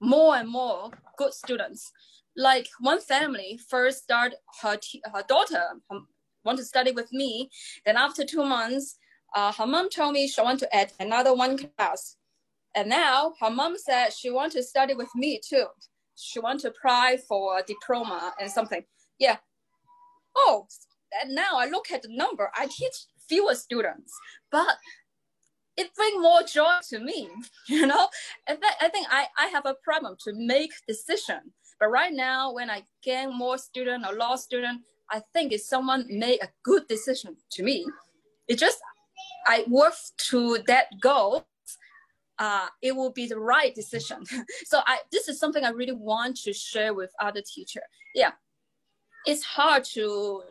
more 0.00 0.36
and 0.36 0.48
more 0.48 0.90
good 1.18 1.34
students. 1.34 1.92
Like 2.36 2.68
one 2.80 3.00
family 3.00 3.60
first 3.68 4.02
started 4.02 4.38
her 4.62 4.78
her 5.12 5.24
daughter 5.28 5.64
um, 5.90 6.08
want 6.44 6.58
to 6.58 6.64
study 6.64 6.92
with 6.92 7.12
me. 7.12 7.50
Then 7.84 7.96
after 7.96 8.24
two 8.24 8.44
months, 8.44 8.96
uh, 9.34 9.52
her 9.52 9.66
mom 9.66 9.90
told 9.90 10.14
me 10.14 10.28
she 10.28 10.40
want 10.40 10.60
to 10.60 10.76
add 10.76 10.92
another 11.00 11.34
one 11.34 11.58
class. 11.58 12.16
And 12.74 12.88
now 12.88 13.34
her 13.40 13.50
mom 13.50 13.76
said 13.76 14.12
she 14.12 14.30
want 14.30 14.52
to 14.52 14.62
study 14.62 14.94
with 14.94 15.08
me 15.14 15.40
too. 15.46 15.66
She 16.16 16.40
want 16.40 16.60
to 16.60 16.68
apply 16.68 17.18
for 17.28 17.58
a 17.58 17.62
diploma 17.62 18.32
and 18.40 18.50
something. 18.50 18.82
Yeah. 19.18 19.36
Oh, 20.36 20.66
and 21.20 21.34
now 21.34 21.56
I 21.56 21.66
look 21.66 21.90
at 21.92 22.02
the 22.02 22.08
number. 22.10 22.50
I 22.56 22.66
teach 22.66 22.94
fewer 23.28 23.54
students, 23.54 24.12
but 24.50 24.76
it 25.76 25.94
brings 25.94 26.22
more 26.22 26.42
joy 26.42 26.78
to 26.90 27.00
me, 27.00 27.28
you 27.68 27.86
know. 27.86 28.08
In 28.48 28.56
fact, 28.56 28.82
I 28.82 28.88
think 28.88 29.06
I, 29.10 29.26
I 29.38 29.46
have 29.46 29.66
a 29.66 29.74
problem 29.82 30.16
to 30.24 30.32
make 30.34 30.72
decision. 30.86 31.52
But 31.80 31.88
right 31.88 32.12
now, 32.12 32.52
when 32.52 32.70
I 32.70 32.82
gain 33.02 33.36
more 33.36 33.58
student 33.58 34.04
or 34.06 34.14
lost 34.14 34.44
student, 34.44 34.82
I 35.10 35.22
think 35.32 35.52
if 35.52 35.60
someone 35.60 36.06
made 36.08 36.40
a 36.42 36.48
good 36.62 36.86
decision 36.88 37.36
to 37.52 37.62
me, 37.62 37.84
it 38.48 38.58
just 38.58 38.78
I 39.46 39.64
work 39.68 39.94
to 40.30 40.58
that 40.66 40.86
goal. 41.00 41.46
Uh, 42.38 42.66
it 42.82 42.96
will 42.96 43.12
be 43.12 43.26
the 43.26 43.38
right 43.38 43.74
decision. 43.74 44.24
so 44.64 44.80
I 44.86 44.98
this 45.12 45.28
is 45.28 45.38
something 45.38 45.64
I 45.64 45.70
really 45.70 45.92
want 45.92 46.36
to 46.42 46.52
share 46.52 46.94
with 46.94 47.10
other 47.20 47.42
teacher. 47.42 47.82
Yeah, 48.14 48.32
it's 49.26 49.44
hard 49.44 49.84
to 49.94 50.42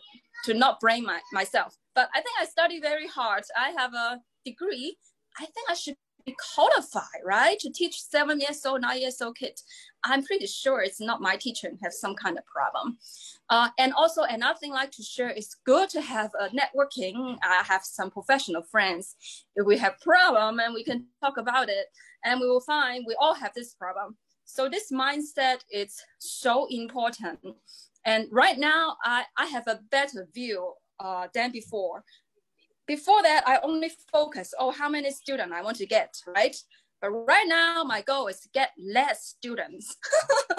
to 0.45 0.53
not 0.53 0.79
blame 0.79 1.05
my, 1.05 1.19
myself, 1.31 1.75
but 1.95 2.09
I 2.13 2.21
think 2.21 2.35
I 2.39 2.45
study 2.45 2.79
very 2.79 3.07
hard. 3.07 3.43
I 3.57 3.71
have 3.77 3.93
a 3.93 4.21
degree, 4.45 4.97
I 5.37 5.45
think 5.45 5.69
I 5.69 5.73
should 5.73 5.95
be 6.25 6.35
qualified, 6.55 7.21
right, 7.25 7.59
to 7.59 7.71
teach 7.71 8.01
seven 8.01 8.39
years 8.39 8.65
old, 8.65 8.81
nine 8.81 9.01
years 9.01 9.21
old 9.21 9.35
kids. 9.35 9.63
I'm 10.03 10.23
pretty 10.23 10.47
sure 10.47 10.81
it's 10.81 11.01
not 11.01 11.21
my 11.21 11.35
teacher 11.35 11.71
have 11.81 11.93
some 11.93 12.15
kind 12.15 12.37
of 12.37 12.45
problem. 12.45 12.97
Uh, 13.49 13.69
and 13.77 13.93
also 13.93 14.23
another 14.23 14.57
thing 14.57 14.71
I 14.71 14.75
like 14.75 14.91
to 14.91 15.03
share 15.03 15.29
is 15.29 15.55
good 15.65 15.89
to 15.89 16.01
have 16.01 16.31
a 16.39 16.49
networking. 16.49 17.37
I 17.43 17.63
have 17.65 17.83
some 17.83 18.09
professional 18.09 18.63
friends. 18.63 19.15
If 19.55 19.65
we 19.65 19.77
have 19.77 19.99
problem 20.01 20.59
and 20.59 20.73
we 20.73 20.83
can 20.83 21.05
talk 21.21 21.37
about 21.37 21.69
it 21.69 21.87
and 22.23 22.39
we 22.39 22.47
will 22.47 22.61
find 22.61 23.05
we 23.07 23.15
all 23.19 23.33
have 23.33 23.53
this 23.53 23.73
problem. 23.73 24.17
So 24.45 24.69
this 24.69 24.91
mindset 24.91 25.59
is 25.71 26.01
so 26.19 26.67
important. 26.69 27.39
And 28.05 28.27
right 28.31 28.57
now 28.57 28.97
I, 29.03 29.23
I 29.37 29.45
have 29.47 29.67
a 29.67 29.79
better 29.89 30.27
view 30.33 30.73
uh, 30.99 31.27
than 31.33 31.51
before 31.51 32.03
before 32.87 33.21
that, 33.23 33.43
I 33.47 33.59
only 33.63 33.91
focus, 34.11 34.53
oh, 34.59 34.71
how 34.71 34.89
many 34.89 35.11
students 35.11 35.53
I 35.55 35.61
want 35.61 35.77
to 35.77 35.85
get, 35.85 36.13
right? 36.27 36.55
But 37.01 37.11
right 37.11 37.45
now, 37.47 37.83
my 37.83 38.01
goal 38.01 38.27
is 38.27 38.39
to 38.41 38.49
get 38.53 38.71
less 38.77 39.25
students. 39.25 39.95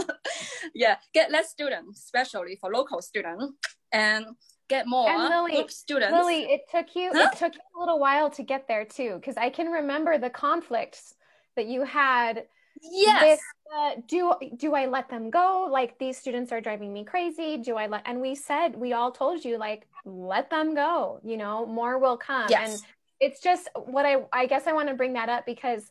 yeah, 0.74 0.96
get 1.14 1.30
less 1.30 1.50
students, 1.50 2.00
especially 2.00 2.58
for 2.60 2.70
local 2.70 3.00
students, 3.00 3.54
and 3.92 4.26
get 4.68 4.86
more 4.86 5.08
and 5.08 5.22
Lily, 5.22 5.64
students. 5.68 6.12
Lily, 6.12 6.42
it 6.42 6.62
took 6.70 6.94
you 6.94 7.10
huh? 7.14 7.30
it 7.32 7.38
took 7.38 7.54
you 7.54 7.60
a 7.76 7.80
little 7.80 7.98
while 7.98 8.30
to 8.30 8.42
get 8.42 8.68
there 8.68 8.84
too, 8.84 9.14
because 9.14 9.36
I 9.36 9.48
can 9.48 9.68
remember 9.68 10.18
the 10.18 10.30
conflicts 10.30 11.14
that 11.56 11.66
you 11.66 11.84
had. 11.84 12.44
Yes. 12.90 13.22
With, 13.22 13.40
uh, 13.74 14.00
do 14.06 14.34
do 14.56 14.74
I 14.74 14.86
let 14.86 15.08
them 15.08 15.30
go? 15.30 15.68
Like 15.70 15.98
these 15.98 16.16
students 16.16 16.52
are 16.52 16.60
driving 16.60 16.92
me 16.92 17.04
crazy. 17.04 17.56
Do 17.56 17.76
I 17.76 17.86
let? 17.86 18.02
And 18.04 18.20
we 18.20 18.34
said 18.34 18.76
we 18.76 18.92
all 18.92 19.10
told 19.10 19.44
you 19.44 19.58
like 19.58 19.86
let 20.04 20.50
them 20.50 20.74
go 20.74 21.20
you 21.24 21.36
know 21.36 21.66
more 21.66 21.98
will 21.98 22.16
come 22.16 22.46
yes. 22.48 22.72
and 22.72 22.82
it's 23.20 23.40
just 23.40 23.68
what 23.86 24.04
i 24.04 24.16
i 24.32 24.46
guess 24.46 24.66
i 24.66 24.72
want 24.72 24.88
to 24.88 24.94
bring 24.94 25.14
that 25.14 25.28
up 25.28 25.46
because 25.46 25.90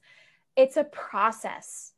it's 0.56 0.78
a 0.78 0.84
process 0.84 1.94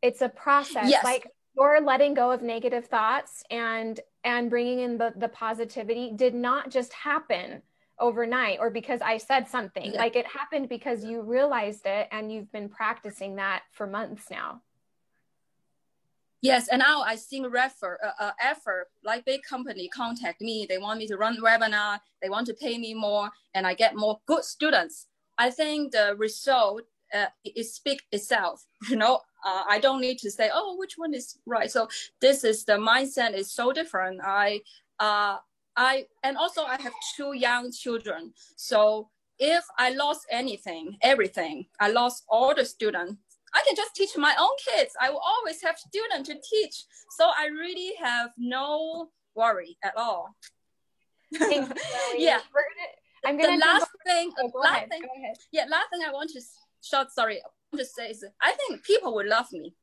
it's 0.00 0.22
a 0.22 0.28
process 0.28 0.88
yes. 0.88 1.04
like 1.04 1.26
you're 1.56 1.80
letting 1.80 2.14
go 2.14 2.30
of 2.30 2.42
negative 2.42 2.86
thoughts 2.86 3.42
and 3.50 4.00
and 4.24 4.48
bringing 4.48 4.80
in 4.80 4.96
the 4.96 5.12
the 5.16 5.28
positivity 5.28 6.12
did 6.14 6.34
not 6.34 6.70
just 6.70 6.92
happen 6.92 7.62
overnight 8.00 8.58
or 8.60 8.70
because 8.70 9.00
i 9.02 9.16
said 9.16 9.48
something 9.48 9.92
like 9.92 10.16
it 10.16 10.26
happened 10.26 10.68
because 10.68 11.04
you 11.04 11.20
realized 11.22 11.84
it 11.84 12.08
and 12.12 12.32
you've 12.32 12.50
been 12.52 12.68
practicing 12.68 13.36
that 13.36 13.62
for 13.72 13.86
months 13.86 14.30
now 14.30 14.62
Yes, 16.40 16.68
and 16.68 16.78
now 16.78 17.02
I 17.02 17.16
see 17.16 17.44
refer 17.44 17.98
uh, 18.04 18.22
uh, 18.22 18.30
effort 18.40 18.86
like 19.04 19.24
big 19.24 19.42
company 19.42 19.88
contact 19.88 20.40
me. 20.40 20.66
They 20.68 20.78
want 20.78 21.00
me 21.00 21.08
to 21.08 21.16
run 21.16 21.36
webinar. 21.42 21.98
They 22.22 22.28
want 22.28 22.46
to 22.46 22.54
pay 22.54 22.78
me 22.78 22.94
more, 22.94 23.30
and 23.54 23.66
I 23.66 23.74
get 23.74 23.96
more 23.96 24.20
good 24.26 24.44
students. 24.44 25.08
I 25.36 25.50
think 25.50 25.92
the 25.92 26.14
result 26.16 26.82
uh, 27.12 27.26
it 27.44 27.64
speak 27.64 28.02
itself. 28.12 28.64
You 28.88 28.96
know, 28.96 29.16
uh, 29.44 29.64
I 29.68 29.80
don't 29.80 30.00
need 30.00 30.18
to 30.18 30.30
say, 30.30 30.50
oh, 30.52 30.76
which 30.78 30.94
one 30.96 31.12
is 31.12 31.38
right. 31.46 31.70
So 31.70 31.88
this 32.20 32.44
is 32.44 32.64
the 32.64 32.74
mindset 32.74 33.34
is 33.34 33.50
so 33.50 33.72
different. 33.72 34.20
I 34.22 34.60
uh 35.00 35.38
I 35.78 36.04
and 36.22 36.36
also 36.36 36.62
I 36.64 36.76
have 36.82 36.92
two 37.16 37.32
young 37.34 37.72
children. 37.72 38.34
So 38.56 39.08
if 39.38 39.64
I 39.78 39.90
lost 39.90 40.26
anything, 40.30 40.98
everything, 41.00 41.66
I 41.80 41.88
lost 41.90 42.24
all 42.28 42.54
the 42.54 42.64
students 42.64 43.16
I 43.54 43.62
can 43.66 43.76
just 43.76 43.94
teach 43.94 44.16
my 44.16 44.34
own 44.38 44.50
kids. 44.66 44.94
I 45.00 45.10
will 45.10 45.22
always 45.24 45.62
have 45.62 45.78
students 45.78 46.28
to 46.28 46.34
teach. 46.34 46.84
So 47.16 47.24
I 47.36 47.46
really 47.46 47.92
have 48.00 48.30
no 48.36 49.08
worry 49.34 49.78
at 49.82 49.96
all. 49.96 50.34
You, 51.30 51.68
yeah. 52.16 52.40
I'm 53.24 53.36
gonna 53.36 53.56
the 53.56 53.58
last 53.58 53.90
thing, 54.06 54.32
oh, 54.40 54.50
last 54.54 54.76
ahead, 54.76 54.90
thing, 54.90 55.02
yeah, 55.50 55.64
last 55.68 55.90
thing 55.90 56.02
I 56.06 56.12
want 56.12 56.30
to 56.30 56.40
short, 56.82 57.10
sorry, 57.10 57.38
I 57.38 57.48
want 57.72 57.80
to 57.80 57.84
say 57.84 58.10
is 58.10 58.24
I 58.40 58.52
think 58.52 58.84
people 58.84 59.14
will 59.14 59.28
love 59.28 59.50
me. 59.52 59.74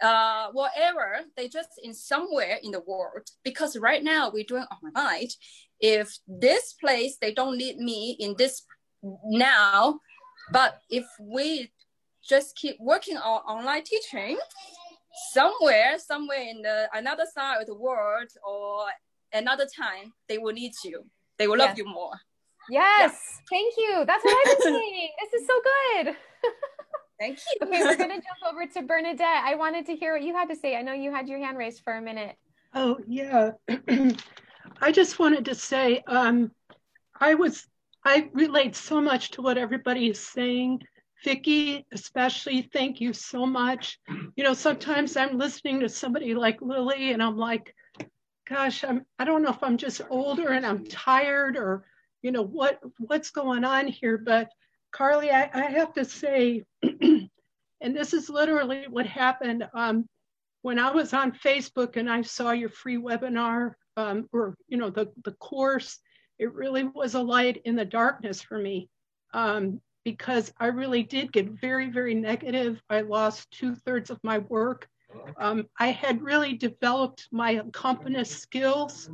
Uh, 0.00 0.48
whatever 0.52 1.20
they 1.36 1.48
just 1.48 1.70
in 1.82 1.92
somewhere 1.92 2.58
in 2.62 2.70
the 2.70 2.80
world 2.86 3.26
because 3.42 3.76
right 3.76 4.04
now 4.04 4.30
we're 4.30 4.44
doing 4.44 4.64
online. 4.70 5.26
If 5.80 6.16
this 6.28 6.74
place 6.74 7.18
they 7.20 7.32
don't 7.32 7.58
need 7.58 7.78
me 7.78 8.16
in 8.20 8.36
this 8.38 8.62
now, 9.24 9.98
but 10.52 10.80
if 10.88 11.04
we 11.20 11.72
just 12.28 12.56
keep 12.56 12.76
working 12.78 13.16
on 13.16 13.40
online 13.42 13.82
teaching 13.84 14.38
somewhere, 15.32 15.98
somewhere 15.98 16.42
in 16.42 16.62
the 16.62 16.88
another 16.94 17.24
side 17.34 17.60
of 17.60 17.66
the 17.66 17.74
world 17.74 18.28
or 18.46 18.86
another 19.32 19.66
time, 19.66 20.12
they 20.28 20.38
will 20.38 20.52
need 20.52 20.72
you. 20.84 21.04
They 21.38 21.46
will 21.48 21.58
love 21.58 21.78
you 21.78 21.84
more. 21.84 22.12
Yes. 22.70 23.12
Yeah. 23.12 23.46
Thank 23.50 23.74
you. 23.76 24.04
That's 24.06 24.24
what 24.24 24.48
I've 24.48 24.58
been 24.58 24.74
saying. 24.80 25.10
this 25.20 25.40
is 25.40 25.46
so 25.46 25.60
good. 25.64 26.16
Thank 27.18 27.38
you. 27.38 27.66
okay, 27.66 27.82
we're 27.82 27.96
going 27.96 28.10
to 28.10 28.16
jump 28.16 28.52
over 28.52 28.66
to 28.66 28.82
Bernadette. 28.82 29.44
I 29.44 29.54
wanted 29.54 29.86
to 29.86 29.96
hear 29.96 30.12
what 30.12 30.22
you 30.22 30.34
had 30.34 30.48
to 30.48 30.56
say. 30.56 30.76
I 30.76 30.82
know 30.82 30.92
you 30.92 31.12
had 31.12 31.28
your 31.28 31.38
hand 31.38 31.58
raised 31.58 31.82
for 31.82 31.94
a 31.94 32.02
minute. 32.02 32.36
Oh, 32.74 32.98
yeah. 33.06 33.52
I 34.80 34.92
just 34.92 35.18
wanted 35.18 35.44
to 35.46 35.54
say 35.54 36.02
um, 36.06 36.50
I 37.18 37.34
was, 37.34 37.66
I 38.04 38.30
relate 38.32 38.76
so 38.76 39.00
much 39.00 39.32
to 39.32 39.42
what 39.42 39.58
everybody 39.58 40.08
is 40.08 40.20
saying. 40.20 40.82
Vicki, 41.24 41.84
especially, 41.92 42.62
thank 42.72 43.00
you 43.00 43.12
so 43.12 43.44
much. 43.44 43.98
You 44.36 44.44
know, 44.44 44.54
sometimes 44.54 45.16
I'm 45.16 45.36
listening 45.36 45.80
to 45.80 45.88
somebody 45.88 46.34
like 46.34 46.62
Lily 46.62 47.12
and 47.12 47.22
I'm 47.22 47.36
like, 47.36 47.74
gosh, 48.48 48.84
I'm 48.84 49.04
I 49.18 49.24
don't 49.24 49.42
know 49.42 49.50
if 49.50 49.62
I'm 49.62 49.76
just 49.76 50.00
older 50.10 50.50
and 50.50 50.64
I'm 50.64 50.84
tired 50.86 51.56
or, 51.56 51.84
you 52.22 52.30
know, 52.30 52.42
what 52.42 52.78
what's 52.98 53.30
going 53.30 53.64
on 53.64 53.88
here. 53.88 54.16
But 54.16 54.48
Carly, 54.92 55.30
I, 55.30 55.50
I 55.52 55.64
have 55.70 55.92
to 55.94 56.04
say, 56.04 56.64
and 56.82 57.30
this 57.80 58.12
is 58.12 58.28
literally 58.28 58.86
what 58.88 59.06
happened. 59.06 59.66
Um, 59.74 60.06
when 60.62 60.78
I 60.78 60.90
was 60.90 61.12
on 61.12 61.32
Facebook 61.32 61.96
and 61.96 62.10
I 62.10 62.22
saw 62.22 62.50
your 62.50 62.68
free 62.68 62.98
webinar 62.98 63.72
um, 63.96 64.28
or 64.32 64.56
you 64.68 64.76
know 64.76 64.90
the 64.90 65.12
the 65.24 65.32
course, 65.32 65.98
it 66.38 66.52
really 66.52 66.84
was 66.84 67.14
a 67.14 67.20
light 67.22 67.60
in 67.64 67.76
the 67.76 67.84
darkness 67.84 68.42
for 68.42 68.58
me. 68.58 68.88
Um, 69.34 69.80
because 70.04 70.50
I 70.58 70.68
really 70.68 71.02
did 71.02 71.32
get 71.32 71.50
very, 71.50 71.90
very 71.90 72.14
negative. 72.14 72.80
I 72.88 73.02
lost 73.02 73.50
two 73.50 73.74
thirds 73.74 74.08
of 74.08 74.18
my 74.22 74.38
work. 74.38 74.88
Um, 75.36 75.66
I 75.78 75.88
had 75.88 76.22
really 76.22 76.54
developed 76.54 77.28
my 77.30 77.52
accompanist 77.52 78.40
skills 78.40 79.10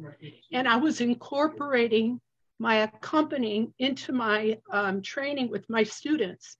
and 0.52 0.69
I 0.69 0.76
was 0.76 1.00
incorporating 1.00 2.21
my 2.64 2.76
accompanying 2.76 3.75
into 3.78 4.11
my 4.11 4.59
um, 4.71 5.02
training 5.02 5.50
with 5.50 5.68
my 5.68 5.83
students. 5.83 6.56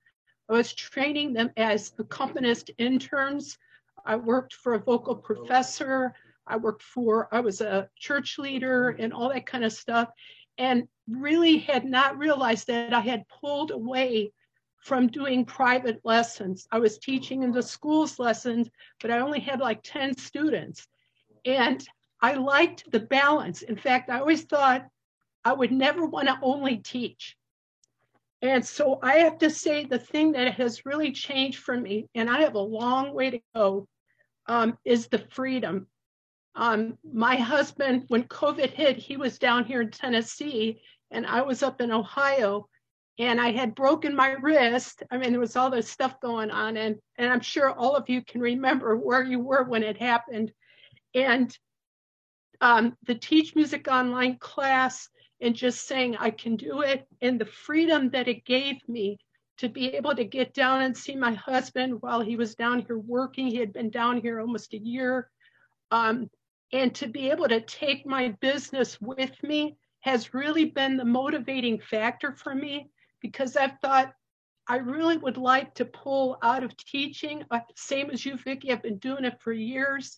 I 0.50 0.52
was 0.52 0.75
training 0.75 1.32
them 1.32 1.50
as 1.56 1.94
accompanist 1.99 2.70
interns. 2.76 3.56
I 4.04 4.16
worked 4.16 4.52
for 4.52 4.75
a 4.75 4.78
vocal 4.78 5.16
professor. 5.16 6.14
I 6.46 6.58
worked 6.58 6.82
for, 6.82 7.34
I 7.34 7.40
was 7.40 7.62
a 7.62 7.88
church 7.96 8.37
leader 8.38 8.90
and 8.90 9.14
all 9.14 9.30
that 9.30 9.46
kind 9.46 9.64
of 9.64 9.73
stuff. 9.73 10.11
And 10.58 10.87
really 11.08 11.56
had 11.56 11.87
not 11.87 12.18
realized 12.18 12.66
that 12.66 12.92
I 12.92 13.00
had 13.00 13.26
pulled 13.40 13.70
away 13.70 14.30
from 14.82 15.06
doing 15.06 15.46
private 15.46 16.02
lessons. 16.04 16.68
I 16.70 16.80
was 16.80 16.99
teaching 16.99 17.44
in 17.44 17.50
the 17.50 17.62
schools 17.62 18.18
lessons, 18.18 18.68
but 19.00 19.11
I 19.11 19.20
only 19.20 19.40
had 19.40 19.58
like 19.58 19.80
10 19.82 20.18
students. 20.18 20.87
And 21.46 21.82
I 22.20 22.34
liked 22.34 22.90
the 22.92 23.00
balance. 23.00 23.62
In 23.62 23.76
fact, 23.76 24.11
I 24.11 24.18
always 24.18 24.42
thought 24.42 24.87
I 25.44 25.52
would 25.52 25.72
never 25.72 26.06
want 26.06 26.28
to 26.28 26.38
only 26.42 26.78
teach. 26.78 27.36
And 28.42 28.64
so 28.64 28.98
I 29.02 29.18
have 29.18 29.38
to 29.38 29.50
say 29.50 29.84
the 29.84 29.98
thing 29.98 30.32
that 30.32 30.54
has 30.54 30.84
really 30.84 31.12
changed 31.12 31.58
for 31.58 31.78
me, 31.78 32.08
and 32.14 32.28
I 32.28 32.40
have 32.40 32.54
a 32.54 32.60
long 32.60 33.14
way 33.14 33.30
to 33.30 33.40
go, 33.54 33.88
um, 34.46 34.76
is 34.84 35.08
the 35.08 35.26
freedom. 35.30 35.86
Um, 36.54 36.98
my 37.10 37.36
husband, 37.36 38.04
when 38.08 38.24
COVID 38.24 38.70
hit, 38.70 38.96
he 38.96 39.16
was 39.16 39.38
down 39.38 39.64
here 39.64 39.80
in 39.80 39.90
Tennessee 39.90 40.80
and 41.10 41.26
I 41.26 41.42
was 41.42 41.62
up 41.62 41.80
in 41.80 41.90
Ohio 41.90 42.68
and 43.18 43.40
I 43.40 43.52
had 43.52 43.74
broken 43.74 44.14
my 44.14 44.32
wrist. 44.32 45.02
I 45.10 45.18
mean, 45.18 45.30
there 45.30 45.40
was 45.40 45.56
all 45.56 45.70
this 45.70 45.88
stuff 45.88 46.20
going 46.20 46.50
on, 46.50 46.76
and 46.76 46.96
and 47.16 47.32
I'm 47.32 47.40
sure 47.40 47.70
all 47.70 47.94
of 47.94 48.08
you 48.08 48.22
can 48.24 48.40
remember 48.40 48.96
where 48.96 49.22
you 49.22 49.38
were 49.38 49.62
when 49.62 49.84
it 49.84 49.96
happened. 49.96 50.52
And 51.14 51.56
um, 52.60 52.96
the 53.06 53.14
Teach 53.14 53.54
Music 53.54 53.86
Online 53.86 54.36
class, 54.38 55.08
and 55.40 55.54
just 55.54 55.86
saying 55.86 56.16
I 56.16 56.30
can 56.30 56.56
do 56.56 56.82
it, 56.82 57.06
and 57.20 57.40
the 57.40 57.46
freedom 57.46 58.10
that 58.10 58.28
it 58.28 58.44
gave 58.44 58.76
me 58.88 59.18
to 59.58 59.68
be 59.68 59.94
able 59.94 60.14
to 60.14 60.24
get 60.24 60.52
down 60.54 60.82
and 60.82 60.96
see 60.96 61.14
my 61.14 61.32
husband 61.34 62.02
while 62.02 62.20
he 62.20 62.36
was 62.36 62.54
down 62.54 62.80
here 62.80 62.98
working. 62.98 63.46
He 63.46 63.58
had 63.58 63.72
been 63.72 63.90
down 63.90 64.20
here 64.20 64.40
almost 64.40 64.74
a 64.74 64.78
year. 64.78 65.30
Um, 65.90 66.28
and 66.72 66.94
to 66.96 67.06
be 67.06 67.30
able 67.30 67.48
to 67.48 67.60
take 67.60 68.04
my 68.04 68.30
business 68.40 69.00
with 69.00 69.40
me 69.42 69.76
has 70.00 70.34
really 70.34 70.66
been 70.66 70.96
the 70.96 71.04
motivating 71.04 71.78
factor 71.78 72.32
for 72.32 72.54
me 72.54 72.90
because 73.20 73.56
I've 73.56 73.78
thought 73.80 74.12
I 74.66 74.76
really 74.76 75.18
would 75.18 75.36
like 75.36 75.74
to 75.74 75.84
pull 75.84 76.38
out 76.42 76.64
of 76.64 76.76
teaching, 76.76 77.44
uh, 77.50 77.60
same 77.76 78.10
as 78.10 78.24
you, 78.24 78.36
Vicki. 78.36 78.72
I've 78.72 78.82
been 78.82 78.98
doing 78.98 79.24
it 79.24 79.40
for 79.40 79.52
years. 79.52 80.16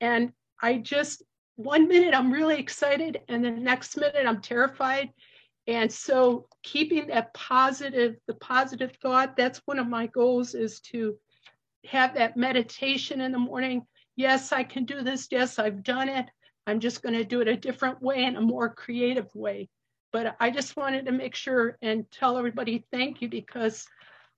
And 0.00 0.32
I 0.62 0.78
just, 0.78 1.22
one 1.62 1.88
minute 1.88 2.14
I'm 2.14 2.32
really 2.32 2.58
excited, 2.58 3.20
and 3.28 3.44
the 3.44 3.50
next 3.50 3.96
minute 3.96 4.26
I'm 4.26 4.40
terrified. 4.40 5.10
And 5.66 5.92
so 5.92 6.46
keeping 6.62 7.08
that 7.08 7.34
positive, 7.34 8.16
the 8.26 8.34
positive 8.34 8.92
thought, 9.02 9.36
that's 9.36 9.60
one 9.66 9.78
of 9.78 9.86
my 9.86 10.06
goals 10.06 10.54
is 10.54 10.80
to 10.92 11.16
have 11.86 12.14
that 12.14 12.36
meditation 12.36 13.20
in 13.20 13.30
the 13.30 13.38
morning. 13.38 13.82
Yes, 14.16 14.52
I 14.52 14.64
can 14.64 14.84
do 14.84 15.02
this. 15.02 15.28
Yes, 15.30 15.58
I've 15.58 15.82
done 15.82 16.08
it. 16.08 16.26
I'm 16.66 16.80
just 16.80 17.02
going 17.02 17.14
to 17.14 17.24
do 17.24 17.40
it 17.40 17.48
a 17.48 17.56
different 17.56 18.02
way 18.02 18.24
and 18.24 18.36
a 18.36 18.40
more 18.40 18.74
creative 18.74 19.28
way. 19.34 19.68
But 20.12 20.36
I 20.40 20.50
just 20.50 20.76
wanted 20.76 21.06
to 21.06 21.12
make 21.12 21.34
sure 21.34 21.76
and 21.82 22.10
tell 22.10 22.36
everybody 22.36 22.84
thank 22.90 23.22
you 23.22 23.28
because 23.28 23.86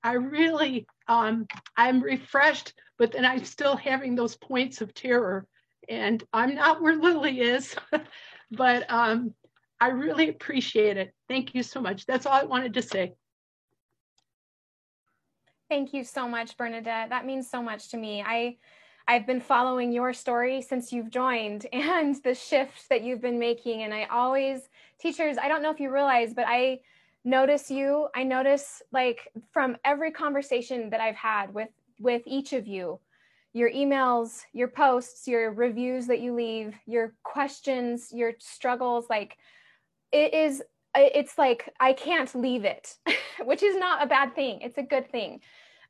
I 0.02 0.14
really, 0.14 0.86
um, 1.08 1.46
I'm 1.76 2.02
refreshed, 2.02 2.74
but 2.98 3.12
then 3.12 3.24
I'm 3.24 3.44
still 3.44 3.76
having 3.76 4.14
those 4.14 4.36
points 4.36 4.80
of 4.80 4.92
terror. 4.92 5.46
And 5.88 6.22
I'm 6.32 6.54
not 6.54 6.80
where 6.80 6.96
Lily 6.96 7.40
is, 7.40 7.74
but 8.50 8.84
um, 8.88 9.34
I 9.80 9.88
really 9.88 10.28
appreciate 10.28 10.96
it. 10.96 11.14
Thank 11.28 11.54
you 11.54 11.62
so 11.62 11.80
much. 11.80 12.06
That's 12.06 12.26
all 12.26 12.34
I 12.34 12.44
wanted 12.44 12.74
to 12.74 12.82
say. 12.82 13.14
Thank 15.68 15.94
you 15.94 16.04
so 16.04 16.28
much, 16.28 16.56
Bernadette. 16.56 17.08
That 17.08 17.24
means 17.24 17.50
so 17.50 17.62
much 17.62 17.88
to 17.88 17.96
me. 17.96 18.22
I 18.22 18.56
I've 19.08 19.26
been 19.26 19.40
following 19.40 19.92
your 19.92 20.12
story 20.12 20.62
since 20.62 20.92
you've 20.92 21.10
joined 21.10 21.66
and 21.72 22.14
the 22.22 22.34
shift 22.34 22.88
that 22.88 23.02
you've 23.02 23.20
been 23.20 23.38
making. 23.38 23.82
And 23.82 23.92
I 23.92 24.04
always, 24.04 24.68
teachers, 24.98 25.38
I 25.38 25.48
don't 25.48 25.62
know 25.62 25.70
if 25.70 25.80
you 25.80 25.92
realize, 25.92 26.34
but 26.34 26.44
I 26.46 26.80
notice 27.24 27.70
you. 27.70 28.08
I 28.14 28.22
notice 28.22 28.82
like 28.92 29.32
from 29.52 29.76
every 29.84 30.10
conversation 30.10 30.90
that 30.90 31.00
I've 31.00 31.16
had 31.16 31.52
with 31.52 31.68
with 31.98 32.22
each 32.26 32.52
of 32.52 32.66
you, 32.66 32.98
your 33.52 33.70
emails, 33.70 34.42
your 34.52 34.68
posts, 34.68 35.28
your 35.28 35.52
reviews 35.52 36.06
that 36.06 36.20
you 36.20 36.34
leave, 36.34 36.74
your 36.86 37.14
questions, 37.22 38.08
your 38.12 38.32
struggles, 38.38 39.06
like 39.10 39.36
it 40.10 40.32
is 40.34 40.62
it's 40.94 41.38
like 41.38 41.72
I 41.80 41.92
can't 41.92 42.34
leave 42.34 42.64
it, 42.64 42.96
which 43.44 43.62
is 43.62 43.76
not 43.76 44.02
a 44.02 44.06
bad 44.06 44.34
thing. 44.34 44.60
It's 44.60 44.78
a 44.78 44.82
good 44.82 45.10
thing. 45.10 45.40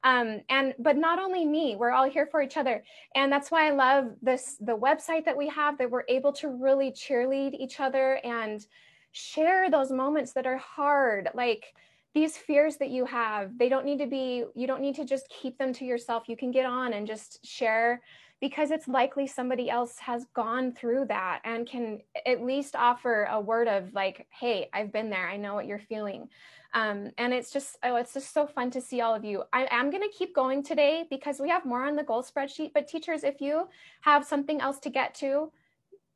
Um, 0.05 0.41
and 0.49 0.75
but 0.81 0.97
not 0.97 1.21
only 1.21 1.45
me 1.45 1.77
we're 1.77 1.93
all 1.93 2.09
here 2.09 2.27
for 2.27 2.43
each 2.43 2.57
other. 2.57 2.83
And 3.15 3.33
that's 3.33 3.51
why 3.51 3.69
i 3.69 3.71
love 3.71 4.13
this 4.21 4.57
the 4.61 4.77
website 4.77 5.25
that 5.25 5.37
we 5.37 5.49
have 5.49 5.79
that 5.79 5.91
we're 5.91 6.05
able 6.09 6.33
to 6.35 6.49
really 6.49 6.91
cheerlead 6.91 7.55
each 7.55 7.79
other 7.79 8.19
and 8.25 8.65
share 9.13 9.71
those 9.71 9.93
moments 9.93 10.33
that 10.33 10.47
are 10.47 10.57
hard. 10.57 11.29
Like 11.35 11.67
these 12.15 12.37
fears 12.37 12.77
that 12.77 12.91
you 12.91 13.05
have 13.05 13.57
they 13.59 13.69
don't 13.69 13.87
need 13.87 13.99
to 13.99 14.07
be 14.07 14.45
you 14.55 14.67
don't 14.67 14.81
need 14.81 14.95
to 14.95 15.05
just 15.05 15.29
keep 15.29 15.59
them 15.59 15.73
to 15.73 15.85
yourself 15.85 16.29
you 16.29 16.37
can 16.37 16.51
get 16.51 16.67
on 16.67 16.93
and 16.93 17.07
just 17.07 17.45
share 17.45 18.01
because 18.41 18.71
it's 18.73 18.89
likely 18.89 19.27
somebody 19.27 19.71
else 19.71 19.99
has 19.99 20.27
gone 20.35 20.73
through 20.73 21.05
that 21.07 21.41
and 21.45 21.67
can 21.69 22.01
at 22.27 22.45
least 22.45 22.75
offer 22.75 23.25
a 23.31 23.41
word 23.41 23.69
of 23.69 23.93
like 23.95 24.27
hey 24.31 24.69
i've 24.73 24.93
been 24.93 25.11
there 25.11 25.29
i 25.29 25.37
know 25.37 25.55
what 25.55 25.67
you're 25.67 25.79
feeling 25.79 26.29
um, 26.75 27.11
and 27.19 27.35
it's 27.35 27.53
just, 27.53 27.77
oh, 27.83 27.97
it's 27.97 28.15
just 28.15 28.33
so 28.33 28.47
fun 28.47 28.71
to 28.71 28.81
see 28.81 29.03
all 29.03 29.15
of 29.15 29.25
you. 29.25 29.43
I 29.53 29.69
am 29.71 29.91
going 29.91 30.03
to 30.03 30.17
keep 30.17 30.35
going 30.35 30.63
today 30.63 31.05
because 31.11 31.39
we 31.39 31.51
have 31.51 31.67
more 31.67 31.85
on 31.85 31.97
the 31.97 32.03
goal 32.03 32.23
spreadsheet. 32.23 32.73
But 32.73 32.89
teachers, 32.89 33.25
if 33.25 33.41
you 33.41 33.69
have 34.01 34.25
something 34.25 34.61
else 34.61 34.79
to 34.81 34.91
get 34.91 35.15
to, 35.17 35.53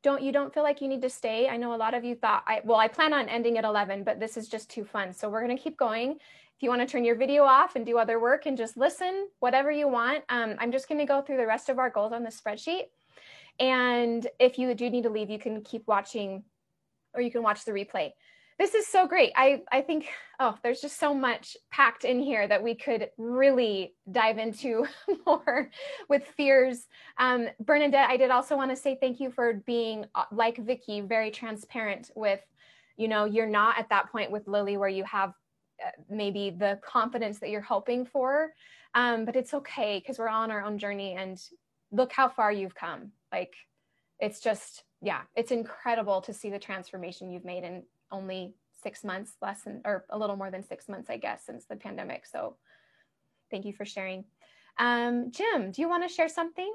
don't 0.07 0.21
you 0.21 0.31
don't 0.31 0.53
feel 0.53 0.63
like 0.63 0.79
you 0.79 0.87
need 0.87 1.01
to 1.01 1.09
stay. 1.09 1.49
I 1.49 1.57
know 1.57 1.75
a 1.75 1.81
lot 1.85 1.93
of 1.93 2.05
you 2.05 2.15
thought, 2.15 2.43
I 2.47 2.61
well, 2.63 2.77
I 2.77 2.87
plan 2.87 3.13
on 3.13 3.27
ending 3.27 3.57
at 3.57 3.65
11, 3.65 4.05
but 4.05 4.21
this 4.21 4.37
is 4.37 4.47
just 4.47 4.69
too 4.69 4.85
fun. 4.85 5.11
So 5.11 5.29
we're 5.29 5.43
going 5.45 5.57
to 5.57 5.61
keep 5.61 5.77
going. 5.77 6.11
If 6.11 6.63
you 6.63 6.69
want 6.69 6.81
to 6.81 6.87
turn 6.87 7.03
your 7.03 7.15
video 7.15 7.43
off 7.43 7.75
and 7.75 7.85
do 7.85 7.97
other 7.97 8.17
work 8.17 8.45
and 8.45 8.57
just 8.57 8.77
listen, 8.77 9.27
whatever 9.39 9.69
you 9.69 9.89
want, 9.89 10.23
um, 10.29 10.55
I'm 10.59 10.71
just 10.71 10.87
going 10.87 10.99
to 10.99 11.05
go 11.05 11.21
through 11.21 11.37
the 11.37 11.45
rest 11.45 11.67
of 11.67 11.77
our 11.77 11.89
goals 11.89 12.13
on 12.13 12.23
the 12.23 12.29
spreadsheet. 12.29 12.83
And 13.59 14.25
if 14.39 14.57
you 14.57 14.73
do 14.73 14.89
need 14.89 15.03
to 15.03 15.09
leave, 15.09 15.29
you 15.29 15.39
can 15.39 15.61
keep 15.61 15.85
watching 15.87 16.45
or 17.13 17.21
you 17.21 17.29
can 17.29 17.43
watch 17.43 17.65
the 17.65 17.73
replay 17.73 18.13
this 18.59 18.73
is 18.73 18.87
so 18.87 19.07
great. 19.07 19.31
I, 19.35 19.61
I 19.71 19.81
think, 19.81 20.07
oh, 20.39 20.57
there's 20.63 20.81
just 20.81 20.99
so 20.99 21.13
much 21.13 21.55
packed 21.71 22.05
in 22.05 22.19
here 22.19 22.47
that 22.47 22.63
we 22.63 22.73
could 22.73 23.09
really 23.17 23.93
dive 24.11 24.39
into 24.39 24.87
more 25.25 25.69
with 26.09 26.25
fears. 26.35 26.87
Um, 27.19 27.47
Bernadette, 27.59 28.09
I 28.09 28.17
did 28.17 28.31
also 28.31 28.55
want 28.55 28.71
to 28.71 28.75
say 28.75 28.97
thank 28.99 29.19
you 29.19 29.29
for 29.29 29.61
being, 29.65 30.05
uh, 30.15 30.23
like 30.31 30.57
Vicki, 30.57 31.01
very 31.01 31.29
transparent 31.29 32.09
with, 32.15 32.41
you 32.97 33.07
know, 33.07 33.25
you're 33.25 33.45
not 33.45 33.77
at 33.77 33.89
that 33.89 34.11
point 34.11 34.31
with 34.31 34.47
Lily 34.47 34.75
where 34.77 34.89
you 34.89 35.03
have 35.03 35.33
uh, 35.85 35.91
maybe 36.09 36.49
the 36.49 36.79
confidence 36.83 37.39
that 37.39 37.51
you're 37.51 37.61
hoping 37.61 38.05
for. 38.05 38.53
Um, 38.95 39.25
but 39.25 39.35
it's 39.35 39.53
okay 39.53 39.99
because 39.99 40.17
we're 40.17 40.29
all 40.29 40.41
on 40.41 40.49
our 40.49 40.63
own 40.63 40.79
journey 40.79 41.13
and 41.13 41.39
look 41.91 42.11
how 42.11 42.27
far 42.27 42.51
you've 42.51 42.73
come. 42.73 43.11
Like, 43.31 43.53
it's 44.19 44.39
just, 44.39 44.83
yeah, 45.03 45.21
it's 45.35 45.51
incredible 45.51 46.21
to 46.21 46.33
see 46.33 46.49
the 46.49 46.57
transformation 46.57 47.29
you've 47.29 47.45
made 47.45 47.63
and 47.63 47.83
only 48.11 48.53
six 48.81 49.03
months 49.03 49.33
less 49.41 49.63
than 49.63 49.81
or 49.85 50.05
a 50.09 50.17
little 50.17 50.35
more 50.35 50.51
than 50.51 50.63
six 50.63 50.87
months 50.87 51.09
i 51.09 51.17
guess 51.17 51.45
since 51.45 51.65
the 51.65 51.75
pandemic. 51.75 52.25
So 52.25 52.55
thank 53.51 53.65
you 53.65 53.73
for 53.73 53.85
sharing. 53.85 54.25
Um, 54.77 55.31
jim 55.31 55.71
do 55.71 55.81
you 55.81 55.89
want 55.89 56.07
to 56.07 56.13
share 56.13 56.29
something? 56.29 56.71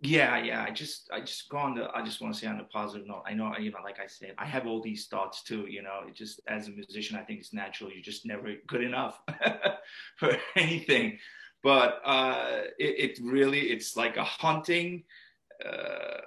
Yeah 0.00 0.42
yeah. 0.42 0.64
I 0.66 0.70
just 0.70 1.10
i 1.12 1.20
just 1.20 1.48
go 1.48 1.58
on 1.58 1.74
the 1.74 1.88
i 1.94 2.02
just 2.02 2.20
want 2.20 2.34
to 2.34 2.40
say 2.40 2.46
on 2.46 2.60
a 2.60 2.64
positive 2.64 3.06
note 3.06 3.22
i 3.26 3.34
know 3.34 3.52
you 3.58 3.70
know 3.70 3.78
like 3.84 4.00
i 4.00 4.06
said 4.06 4.34
i 4.38 4.44
have 4.44 4.66
all 4.66 4.82
these 4.82 5.06
thoughts 5.06 5.44
too 5.44 5.66
you 5.68 5.80
know 5.80 6.00
it 6.08 6.14
just 6.14 6.40
as 6.48 6.66
a 6.66 6.72
musician 6.72 7.16
i 7.16 7.22
think 7.22 7.38
it's 7.38 7.52
natural 7.52 7.90
you're 7.90 8.02
just 8.02 8.26
never 8.26 8.54
good 8.66 8.82
enough 8.82 9.20
for 10.16 10.36
anything. 10.56 11.18
But 11.62 12.00
uh 12.04 12.62
it, 12.78 13.18
it 13.18 13.18
really 13.22 13.60
it's 13.70 13.96
like 13.96 14.16
a 14.16 14.24
hunting 14.24 15.04
uh 15.64 16.20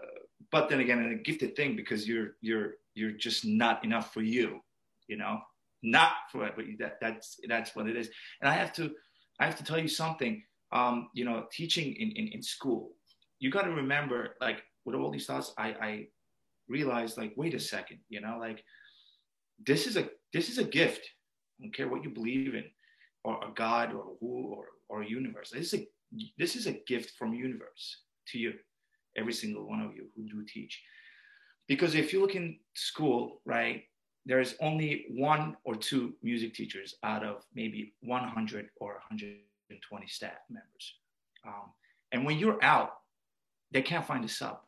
but 0.52 0.70
then 0.70 0.80
again 0.80 1.00
a 1.00 1.16
gifted 1.16 1.56
thing 1.56 1.76
because 1.76 2.08
you're 2.08 2.36
you're 2.42 2.74
you're 2.94 3.12
just 3.12 3.46
not 3.46 3.84
enough 3.84 4.14
for 4.14 4.22
you 4.22 4.62
you 5.08 5.18
know? 5.18 5.40
Not 5.84 6.14
for 6.32 6.50
that 6.80 6.98
that's 7.00 7.40
that's 7.48 7.76
what 7.76 7.88
it 7.88 7.96
is. 7.96 8.10
And 8.42 8.50
i 8.50 8.54
have 8.54 8.74
to 8.74 8.92
i 9.40 9.46
have 9.46 9.56
to 9.58 9.64
tell 9.64 9.78
you 9.78 9.88
something 9.88 10.42
um 10.72 11.10
you 11.14 11.26
know 11.26 11.46
teaching 11.52 11.94
in 11.94 12.10
in, 12.12 12.28
in 12.30 12.42
school 12.42 12.94
you 13.40 13.52
got 13.52 13.64
to 13.64 13.72
remember 13.72 14.36
like 14.42 14.64
with 14.86 14.96
all 14.96 15.12
these 15.12 15.28
thoughts 15.28 15.54
i 15.60 15.68
i 15.90 16.08
realized 16.68 17.18
like 17.18 17.34
wait 17.36 17.54
a 17.54 17.60
second 17.60 18.00
you 18.10 18.20
know 18.20 18.38
like 18.40 18.64
this 19.64 19.86
is 19.86 19.96
a 19.96 20.10
this 20.34 20.50
is 20.50 20.58
a 20.58 20.64
gift. 20.64 21.08
I 21.60 21.64
don't 21.64 21.76
care 21.76 21.88
what 21.88 22.04
you 22.04 22.10
believe 22.10 22.56
in 22.56 22.66
or 23.24 23.36
a 23.44 23.54
god 23.54 23.94
or 23.94 24.16
who 24.20 24.54
or 24.56 24.66
or 24.90 25.02
a 25.04 25.08
universe. 25.08 25.52
This 25.52 25.74
is 25.74 25.82
a 25.82 25.88
this 26.38 26.56
is 26.56 26.68
a 26.68 26.80
gift 26.88 27.12
from 27.18 27.34
universe 27.34 28.02
to 28.30 28.40
you 28.40 28.54
every 29.16 29.34
single 29.34 29.68
one 29.68 29.82
of 29.82 29.96
you 29.96 30.08
who 30.16 30.24
do 30.24 30.44
teach 30.46 30.82
because 31.68 31.96
if 31.96 32.14
you 32.14 32.22
look 32.22 32.36
in 32.36 32.58
school, 32.74 33.42
right, 33.46 33.84
there's 34.26 34.56
only 34.62 35.06
one 35.10 35.56
or 35.64 35.76
two 35.76 36.14
music 36.22 36.54
teachers 36.54 36.96
out 37.04 37.24
of 37.24 37.44
maybe 37.54 37.94
100 38.02 38.70
or 38.78 38.94
120 38.94 40.08
staff 40.08 40.38
members. 40.50 40.96
Um, 41.46 41.72
and 42.12 42.26
when 42.26 42.38
you're 42.38 42.64
out, 42.64 42.92
they 43.72 43.82
can't 43.82 44.06
find 44.06 44.24
a 44.24 44.28
sub 44.28 44.60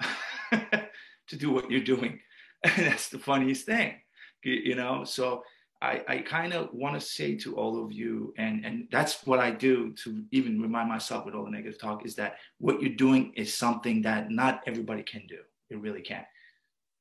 to 0.52 1.36
do 1.36 1.50
what 1.50 1.70
you're 1.70 1.80
doing. 1.80 2.20
And 2.64 2.86
that's 2.86 3.08
the 3.08 3.18
funniest 3.18 3.66
thing, 3.66 3.94
you 4.42 4.74
know? 4.74 5.04
So 5.04 5.42
I, 5.80 6.02
I 6.08 6.18
kind 6.18 6.52
of 6.52 6.70
want 6.72 7.00
to 7.00 7.06
say 7.06 7.36
to 7.36 7.56
all 7.56 7.84
of 7.84 7.92
you, 7.92 8.34
and, 8.36 8.64
and 8.64 8.88
that's 8.90 9.24
what 9.26 9.38
I 9.38 9.52
do 9.52 9.92
to 10.04 10.24
even 10.32 10.60
remind 10.60 10.88
myself 10.88 11.24
with 11.24 11.34
all 11.34 11.44
the 11.44 11.50
negative 11.50 11.80
talk 11.80 12.04
is 12.04 12.16
that 12.16 12.36
what 12.58 12.82
you're 12.82 12.96
doing 12.96 13.32
is 13.36 13.54
something 13.54 14.02
that 14.02 14.30
not 14.30 14.62
everybody 14.66 15.04
can 15.04 15.24
do. 15.28 15.38
It 15.70 15.80
really 15.80 16.02
can't. 16.02 16.26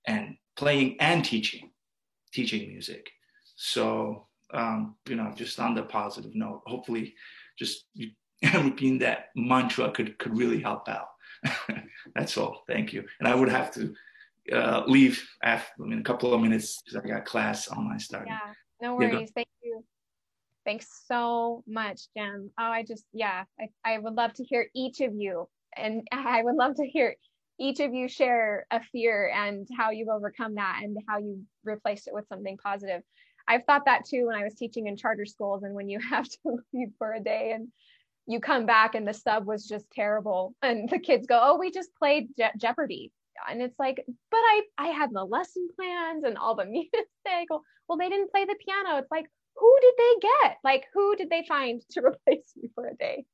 And 0.05 0.37
playing 0.55 0.97
and 0.99 1.25
teaching, 1.25 1.71
teaching 2.31 2.67
music. 2.67 3.09
So, 3.55 4.27
um, 4.53 4.95
you 5.07 5.15
know, 5.15 5.33
just 5.35 5.59
on 5.59 5.73
the 5.73 5.83
positive 5.83 6.35
note, 6.35 6.61
hopefully 6.67 7.15
just 7.57 7.85
repeating 8.43 8.99
that 8.99 9.29
mantra 9.35 9.89
could, 9.91 10.19
could 10.19 10.37
really 10.37 10.61
help 10.61 10.87
out. 10.87 11.07
that's 12.15 12.37
all. 12.37 12.63
Thank 12.67 12.93
you. 12.93 13.05
And 13.19 13.27
I 13.27 13.33
would 13.33 13.49
have 13.49 13.73
to 13.73 13.95
uh, 14.53 14.83
leave 14.85 15.27
after 15.43 15.83
in 15.85 15.99
a 15.99 16.03
couple 16.03 16.31
of 16.33 16.41
minutes 16.41 16.79
because 16.83 17.03
I 17.03 17.07
got 17.07 17.25
class 17.25 17.69
online 17.69 17.99
starting. 17.99 18.33
Yeah. 18.33 18.53
No 18.81 18.95
worries. 18.95 19.31
Thank 19.33 19.47
you. 19.63 19.83
Thanks 20.65 20.87
so 21.07 21.63
much, 21.65 22.01
Jim. 22.15 22.51
Oh, 22.59 22.63
I 22.63 22.83
just, 22.83 23.05
yeah, 23.13 23.45
I, 23.59 23.69
I 23.85 23.97
would 23.99 24.13
love 24.13 24.33
to 24.33 24.43
hear 24.43 24.67
each 24.75 24.99
of 25.01 25.13
you. 25.15 25.47
And 25.75 26.07
I 26.11 26.43
would 26.43 26.55
love 26.55 26.75
to 26.75 26.85
hear 26.85 27.15
each 27.59 27.79
of 27.79 27.93
you 27.93 28.07
share 28.07 28.67
a 28.69 28.81
fear 28.91 29.31
and 29.33 29.67
how 29.75 29.91
you've 29.91 30.09
overcome 30.09 30.55
that 30.55 30.81
and 30.83 30.97
how 31.07 31.17
you 31.17 31.43
replaced 31.63 32.07
it 32.07 32.13
with 32.13 32.27
something 32.27 32.57
positive. 32.57 33.01
I've 33.47 33.63
thought 33.63 33.85
that 33.85 34.05
too 34.05 34.27
when 34.27 34.35
I 34.35 34.43
was 34.43 34.53
teaching 34.55 34.87
in 34.87 34.97
charter 34.97 35.25
schools 35.25 35.63
and 35.63 35.73
when 35.73 35.89
you 35.89 35.99
have 36.09 36.27
to 36.27 36.57
leave 36.73 36.89
for 36.97 37.13
a 37.13 37.19
day 37.19 37.53
and 37.53 37.69
you 38.27 38.41
come 38.41 38.65
back 38.65 38.93
and 38.93 39.07
the 39.07 39.13
sub 39.13 39.45
was 39.45 39.65
just 39.65 39.89
terrible 39.89 40.53
and 40.61 40.89
the 40.89 40.99
kids 40.99 41.27
go, 41.27 41.39
"Oh, 41.41 41.57
we 41.57 41.71
just 41.71 41.95
played 41.95 42.27
Je- 42.37 42.51
Jeopardy." 42.57 43.11
And 43.50 43.62
it's 43.62 43.78
like, 43.80 44.04
"But 44.32 44.38
I 44.38 44.62
I 44.78 44.88
had 44.88 45.12
the 45.12 45.23
lesson 45.23 45.67
plans 45.76 46.23
and 46.23 46.38
all 46.38 46.56
the 46.56 46.65
music." 46.78 47.08
well, 47.88 47.97
they 47.97 48.10
didn't 48.10 48.32
play 48.32 48.45
the 48.45 48.56
piano. 48.63 48.97
It's 48.97 49.12
like, 49.12 49.26
who 49.56 49.78
did 49.82 49.93
they 49.97 50.28
get? 50.43 50.58
Like, 50.63 50.86
who 50.93 51.15
did 51.15 51.30
they 51.30 51.45
find 51.47 51.82
to 51.91 52.02
replace 52.02 52.54
me 52.56 52.69
for 52.76 52.88
a 52.88 52.95
day? 52.95 53.26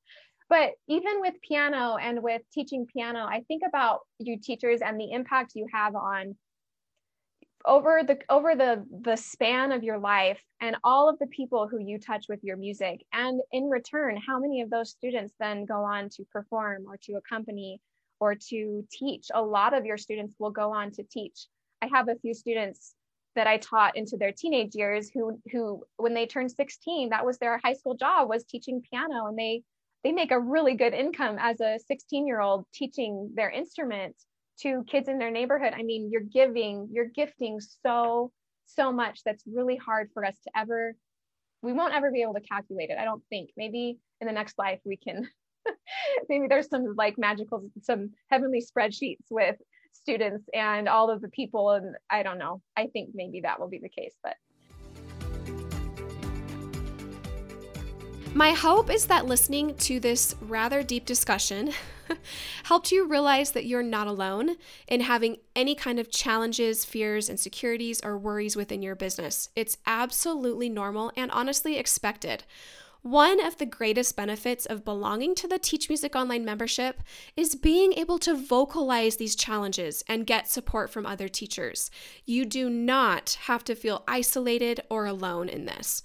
But 0.49 0.71
even 0.87 1.21
with 1.21 1.35
piano 1.47 1.95
and 1.95 2.21
with 2.21 2.41
teaching 2.51 2.85
piano, 2.85 3.25
I 3.25 3.43
think 3.47 3.63
about 3.67 4.01
you 4.19 4.37
teachers 4.39 4.81
and 4.81 4.99
the 4.99 5.11
impact 5.11 5.53
you 5.55 5.67
have 5.73 5.95
on 5.95 6.35
over 7.65 8.01
the 8.05 8.19
over 8.29 8.55
the 8.55 8.85
the 9.03 9.15
span 9.15 9.71
of 9.71 9.83
your 9.83 9.97
life 9.97 10.41
and 10.59 10.75
all 10.83 11.09
of 11.09 11.17
the 11.19 11.27
people 11.27 11.67
who 11.67 11.79
you 11.79 11.97
touch 11.97 12.25
with 12.27 12.43
your 12.43 12.57
music 12.57 12.99
and 13.13 13.41
in 13.53 13.69
return 13.69 14.17
how 14.17 14.37
many 14.37 14.61
of 14.61 14.69
those 14.69 14.89
students 14.89 15.33
then 15.39 15.63
go 15.63 15.83
on 15.83 16.09
to 16.09 16.25
perform 16.31 16.83
or 16.87 16.97
to 17.01 17.13
accompany 17.13 17.79
or 18.23 18.35
to 18.35 18.87
teach 18.89 19.27
a 19.33 19.41
lot 19.41 19.73
of 19.73 19.85
your 19.85 19.97
students 19.97 20.33
will 20.39 20.49
go 20.49 20.71
on 20.71 20.91
to 20.91 21.03
teach. 21.03 21.47
I 21.81 21.89
have 21.91 22.07
a 22.07 22.15
few 22.15 22.33
students 22.33 22.95
that 23.35 23.47
I 23.47 23.57
taught 23.57 23.97
into 23.97 24.15
their 24.15 24.31
teenage 24.31 24.75
years 24.75 25.11
who 25.13 25.41
who 25.51 25.83
when 25.97 26.13
they 26.13 26.25
turned 26.25 26.49
16 26.49 27.09
that 27.09 27.25
was 27.25 27.37
their 27.37 27.59
high 27.61 27.73
school 27.73 27.95
job 27.95 28.29
was 28.29 28.45
teaching 28.45 28.81
piano 28.89 29.25
and 29.25 29.37
they 29.37 29.63
they 30.05 30.13
make 30.13 30.31
a 30.31 30.39
really 30.39 30.75
good 30.75 30.93
income 30.93 31.35
as 31.37 31.59
a 31.59 31.79
16 31.85 32.25
year 32.25 32.39
old 32.39 32.65
teaching 32.73 33.33
their 33.35 33.49
instrument 33.49 34.15
to 34.61 34.85
kids 34.87 35.09
in 35.09 35.17
their 35.17 35.31
neighborhood. 35.31 35.73
I 35.75 35.83
mean 35.83 36.09
you're 36.09 36.21
giving 36.21 36.87
you're 36.93 37.11
gifting 37.21 37.59
so 37.59 38.31
so 38.67 38.93
much 38.93 39.19
that's 39.25 39.43
really 39.45 39.75
hard 39.75 40.11
for 40.13 40.23
us 40.23 40.37
to 40.45 40.51
ever 40.55 40.95
we 41.61 41.73
won't 41.73 41.93
ever 41.93 42.09
be 42.09 42.21
able 42.21 42.35
to 42.35 42.47
calculate 42.55 42.89
it 42.89 42.97
I 42.97 43.03
don't 43.03 43.23
think. 43.29 43.49
Maybe 43.57 43.97
in 44.21 44.27
the 44.27 44.39
next 44.39 44.57
life 44.57 44.79
we 44.85 44.95
can 44.95 45.27
maybe 46.29 46.47
there's 46.47 46.69
some 46.69 46.93
like 46.97 47.17
magical 47.17 47.63
some 47.81 48.09
heavenly 48.29 48.61
spreadsheets 48.63 49.25
with 49.29 49.55
students 49.91 50.47
and 50.53 50.89
all 50.89 51.09
of 51.09 51.21
the 51.21 51.29
people 51.29 51.71
and 51.71 51.95
i 52.09 52.23
don't 52.23 52.37
know 52.37 52.61
i 52.75 52.87
think 52.87 53.09
maybe 53.13 53.41
that 53.41 53.59
will 53.59 53.69
be 53.69 53.79
the 53.79 53.89
case 53.89 54.15
but 54.23 54.35
My 58.35 58.51
hope 58.51 58.89
is 58.89 59.05
that 59.05 59.27
listening 59.27 59.75
to 59.75 59.99
this 59.99 60.35
rather 60.41 60.81
deep 60.81 61.05
discussion 61.05 61.71
helped 62.63 62.91
you 62.91 63.07
realize 63.07 63.51
that 63.51 63.67
you're 63.67 63.83
not 63.83 64.07
alone 64.07 64.55
in 64.87 65.01
having 65.01 65.37
any 65.55 65.75
kind 65.75 65.99
of 65.99 66.09
challenges, 66.09 66.83
fears, 66.83 67.29
insecurities, 67.29 68.01
or 68.03 68.17
worries 68.17 68.55
within 68.55 68.81
your 68.81 68.95
business. 68.95 69.49
It's 69.55 69.77
absolutely 69.85 70.67
normal 70.67 71.11
and 71.15 71.29
honestly 71.29 71.77
expected. 71.77 72.43
One 73.03 73.45
of 73.45 73.57
the 73.57 73.65
greatest 73.65 74.15
benefits 74.15 74.65
of 74.65 74.85
belonging 74.85 75.35
to 75.35 75.45
the 75.45 75.59
Teach 75.59 75.89
Music 75.89 76.15
Online 76.15 76.45
membership 76.45 77.03
is 77.35 77.53
being 77.53 77.91
able 77.93 78.17
to 78.19 78.33
vocalize 78.33 79.17
these 79.17 79.35
challenges 79.35 80.05
and 80.07 80.25
get 80.25 80.47
support 80.47 80.89
from 80.89 81.05
other 81.05 81.27
teachers. 81.27 81.91
You 82.23 82.45
do 82.45 82.69
not 82.69 83.37
have 83.41 83.65
to 83.65 83.75
feel 83.75 84.05
isolated 84.07 84.79
or 84.89 85.05
alone 85.05 85.49
in 85.49 85.65
this. 85.65 86.01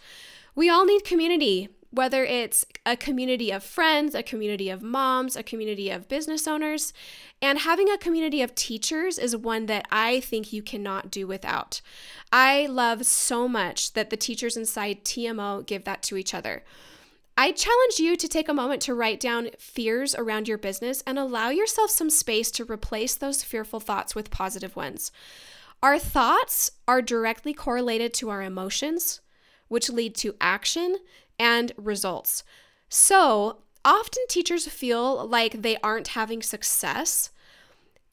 We 0.57 0.69
all 0.69 0.85
need 0.85 1.05
community, 1.05 1.69
whether 1.91 2.25
it's 2.25 2.67
a 2.85 2.97
community 2.97 3.51
of 3.51 3.63
friends, 3.63 4.15
a 4.15 4.23
community 4.23 4.69
of 4.69 4.83
moms, 4.83 5.37
a 5.37 5.43
community 5.43 5.91
of 5.91 6.09
business 6.09 6.47
owners. 6.47 6.93
And 7.41 7.61
having 7.61 7.89
a 7.89 7.99
community 7.99 8.43
of 8.43 8.55
teachers 8.55 9.19
is 9.19 9.37
one 9.37 9.67
that 9.67 9.87
I 9.91 10.21
think 10.21 10.53
you 10.53 10.63
cannot 10.63 11.11
do 11.11 11.27
without. 11.27 11.81
I 12.31 12.67
love 12.67 13.07
so 13.07 13.49
much 13.49 13.95
that 13.95 14.11
the 14.11 14.17
teachers 14.17 14.57
inside 14.57 15.05
TMO 15.05 15.65
give 15.65 15.85
that 15.85 16.03
to 16.05 16.17
each 16.17 16.35
other. 16.35 16.63
I 17.41 17.53
challenge 17.53 18.01
you 18.01 18.17
to 18.17 18.29
take 18.29 18.49
a 18.49 18.55
moment 18.55 18.83
to 18.83 18.95
write 18.95 19.21
down 19.21 19.51
fears 19.59 20.15
around 20.17 20.49
your 20.49 20.59
business 20.59 21.05
and 21.07 21.19
allow 21.19 21.51
yourself 21.51 21.91
some 21.91 22.11
space 22.11 22.51
to 22.51 22.65
replace 22.65 23.15
those 23.15 23.45
fearful 23.45 23.79
thoughts 23.79 24.15
with 24.15 24.31
positive 24.31 24.75
ones. 24.75 25.13
Our 25.81 26.01
thoughts 26.01 26.73
are 26.89 27.01
directly 27.01 27.55
correlated 27.55 28.13
to 28.15 28.31
our 28.31 28.43
emotions, 28.43 29.21
which 29.69 29.89
lead 29.89 30.17
to 30.17 30.35
action 30.41 30.97
and 31.39 31.73
results. 31.77 32.45
So, 32.89 33.59
often 33.85 34.25
teachers 34.29 34.67
feel 34.69 35.27
like 35.27 35.63
they 35.63 35.77
aren't 35.79 36.09
having 36.09 36.43
success. 36.43 37.31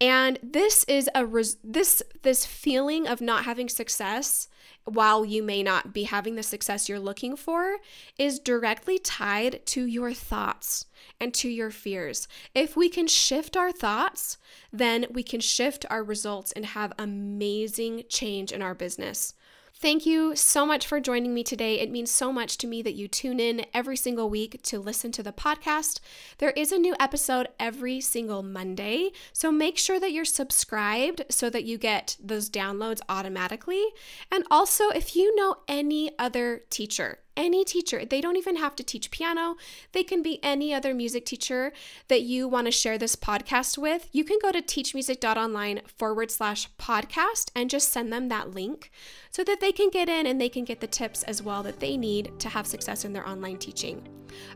And 0.02 0.38
this 0.44 0.84
is 0.86 1.10
a 1.16 1.26
res- 1.26 1.58
this 1.64 2.04
this 2.22 2.46
feeling 2.46 3.08
of 3.08 3.22
not 3.22 3.46
having 3.46 3.70
success 3.70 4.50
while 4.86 5.26
you 5.26 5.42
may 5.42 5.64
not 5.64 5.94
be 5.94 6.04
having 6.04 6.36
the 6.36 6.44
success 6.44 6.88
you're 6.88 7.00
looking 7.00 7.36
for, 7.36 7.78
is 8.18 8.40
directly 8.40 9.00
tied 9.00 9.66
to 9.66 9.86
your 9.86 10.14
thoughts 10.14 10.86
and 11.20 11.34
to 11.34 11.50
your 11.50 11.72
fears. 11.72 12.28
If 12.54 12.78
we 12.78 12.88
can 12.88 13.08
shift 13.08 13.58
our 13.58 13.72
thoughts, 13.72 14.38
then 14.72 15.08
we 15.12 15.24
can 15.24 15.40
shift 15.40 15.86
our 15.90 16.04
results 16.04 16.52
and 16.52 16.68
have 16.68 16.94
amazing 17.00 18.04
change 18.10 18.52
in 18.52 18.62
our 18.62 18.76
business. 18.76 19.34
Thank 19.78 20.06
you 20.06 20.38
so 20.38 20.66
much 20.66 20.88
for 20.88 21.02
joining 21.02 21.34
me 21.34 21.44
today. 21.44 21.82
It 21.82 21.92
means 21.92 22.10
so 22.10 22.32
much 22.32 22.58
to 22.60 22.68
me 22.68 22.82
that 22.82 22.96
you 22.96 23.10
tune 23.10 23.42
in 23.42 23.66
every 23.74 23.98
single 23.98 24.30
week 24.30 24.62
to 24.64 24.80
listen 24.80 25.12
to 25.12 25.22
the 25.22 25.34
podcast. 25.34 26.00
There 26.38 26.52
is 26.52 26.72
a 26.72 26.78
new 26.78 26.96
episode 26.98 27.50
every 27.60 28.00
single 28.00 28.42
Monday, 28.42 29.12
so 29.34 29.52
make 29.52 29.78
sure 29.78 30.00
that 30.00 30.14
you're 30.14 30.24
subscribed 30.24 31.26
so 31.30 31.50
that 31.50 31.66
you 31.66 31.78
get 31.78 32.16
those 32.24 32.50
downloads 32.50 33.02
automatically. 33.10 33.84
And 34.32 34.46
also, 34.50 34.92
if 34.92 35.14
you 35.14 35.36
know 35.36 35.58
any 35.68 36.18
other 36.18 36.64
teacher 36.70 37.20
any 37.38 37.64
teacher. 37.64 38.06
They 38.06 38.22
don't 38.22 38.38
even 38.38 38.58
have 38.58 38.76
to 38.78 38.84
teach 38.84 39.12
piano. 39.12 39.56
They 39.92 40.04
can 40.04 40.22
be 40.22 40.40
any 40.44 40.74
other 40.74 40.94
music 40.94 41.26
teacher 41.26 41.74
that 42.08 42.22
you 42.22 42.48
want 42.48 42.68
to 42.68 42.72
share 42.72 42.98
this 42.98 43.16
podcast 43.16 43.78
with. 43.78 44.10
You 44.12 44.24
can 44.24 44.40
go 44.42 44.52
to 44.52 44.62
teachmusic.online 44.62 45.82
forward 45.88 46.32
slash 46.32 46.70
podcast 46.78 47.52
and 47.56 47.70
just 47.70 47.92
send 47.92 48.12
them 48.12 48.30
that 48.30 48.54
link 48.54 48.92
so 49.32 49.44
that 49.44 49.60
they 49.60 49.72
can 49.72 49.90
get 49.90 50.10
in 50.10 50.26
and 50.26 50.40
they 50.40 50.50
can 50.50 50.66
get 50.66 50.80
the 50.80 50.88
tips 50.88 51.24
as 51.24 51.42
well 51.42 51.64
that 51.64 51.80
they 51.80 51.98
need 51.98 52.32
to 52.40 52.50
have 52.50 52.68
success 52.68 53.06
in 53.06 53.14
their 53.14 53.28
online 53.28 53.58
teaching. 53.58 54.08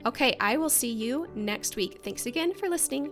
Okay, 0.05 0.35
I 0.39 0.57
will 0.57 0.69
see 0.69 0.91
you 0.91 1.27
next 1.35 1.75
week. 1.75 2.01
Thanks 2.03 2.25
again 2.25 2.53
for 2.53 2.69
listening. 2.69 3.11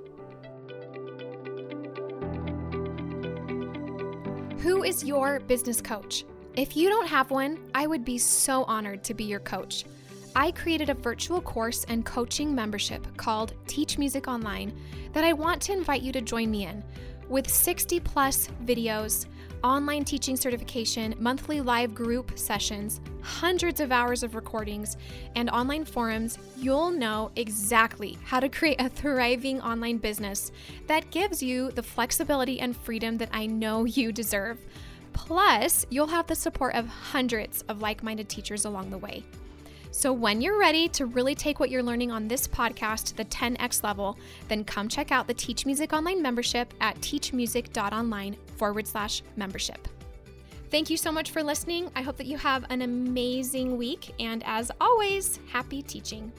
Who 4.59 4.83
is 4.83 5.03
your 5.03 5.39
business 5.41 5.81
coach? 5.81 6.25
If 6.57 6.75
you 6.75 6.89
don't 6.89 7.05
have 7.05 7.29
one, 7.29 7.59
I 7.75 7.85
would 7.85 8.03
be 8.03 8.17
so 8.17 8.63
honored 8.63 9.03
to 9.03 9.13
be 9.13 9.25
your 9.25 9.39
coach. 9.39 9.85
I 10.35 10.49
created 10.49 10.89
a 10.89 10.95
virtual 10.95 11.39
course 11.39 11.83
and 11.83 12.03
coaching 12.03 12.55
membership 12.55 13.05
called 13.15 13.53
Teach 13.67 13.99
Music 13.99 14.27
Online 14.27 14.75
that 15.13 15.23
I 15.23 15.33
want 15.33 15.61
to 15.61 15.73
invite 15.73 16.01
you 16.01 16.11
to 16.13 16.19
join 16.19 16.49
me 16.49 16.65
in. 16.65 16.83
With 17.29 17.47
60 17.47 17.99
plus 17.99 18.49
videos, 18.65 19.27
online 19.63 20.03
teaching 20.03 20.35
certification, 20.35 21.13
monthly 21.19 21.61
live 21.61 21.93
group 21.93 22.39
sessions, 22.39 23.01
hundreds 23.21 23.79
of 23.79 23.91
hours 23.91 24.23
of 24.23 24.33
recordings, 24.33 24.97
and 25.35 25.51
online 25.51 25.85
forums, 25.85 26.39
you'll 26.57 26.89
know 26.89 27.29
exactly 27.35 28.17
how 28.23 28.39
to 28.39 28.49
create 28.49 28.81
a 28.81 28.89
thriving 28.89 29.61
online 29.61 29.97
business 29.97 30.51
that 30.87 31.11
gives 31.11 31.43
you 31.43 31.69
the 31.73 31.83
flexibility 31.83 32.59
and 32.59 32.75
freedom 32.75 33.15
that 33.19 33.29
I 33.31 33.45
know 33.45 33.85
you 33.85 34.11
deserve. 34.11 34.57
Plus, 35.17 35.83
you'll 35.89 36.05
have 36.05 36.27
the 36.27 36.35
support 36.35 36.75
of 36.75 36.87
hundreds 36.87 37.63
of 37.63 37.81
like 37.81 38.03
minded 38.03 38.29
teachers 38.29 38.65
along 38.65 38.91
the 38.91 38.99
way. 38.99 39.23
So, 39.89 40.13
when 40.13 40.41
you're 40.41 40.59
ready 40.59 40.87
to 40.89 41.07
really 41.07 41.33
take 41.33 41.59
what 41.59 41.71
you're 41.71 41.81
learning 41.81 42.11
on 42.11 42.27
this 42.27 42.47
podcast 42.47 43.05
to 43.05 43.17
the 43.17 43.25
10x 43.25 43.83
level, 43.83 44.15
then 44.47 44.63
come 44.63 44.87
check 44.87 45.11
out 45.11 45.25
the 45.25 45.33
Teach 45.33 45.65
Music 45.65 45.91
Online 45.91 46.21
membership 46.21 46.71
at 46.81 46.95
teachmusic.online 47.01 48.37
forward 48.57 48.87
slash 48.87 49.23
membership. 49.35 49.87
Thank 50.69 50.91
you 50.91 50.97
so 50.97 51.11
much 51.11 51.31
for 51.31 51.41
listening. 51.41 51.89
I 51.95 52.03
hope 52.03 52.17
that 52.17 52.27
you 52.27 52.37
have 52.37 52.65
an 52.69 52.83
amazing 52.83 53.75
week. 53.75 54.13
And 54.19 54.43
as 54.45 54.69
always, 54.79 55.39
happy 55.51 55.81
teaching. 55.81 56.31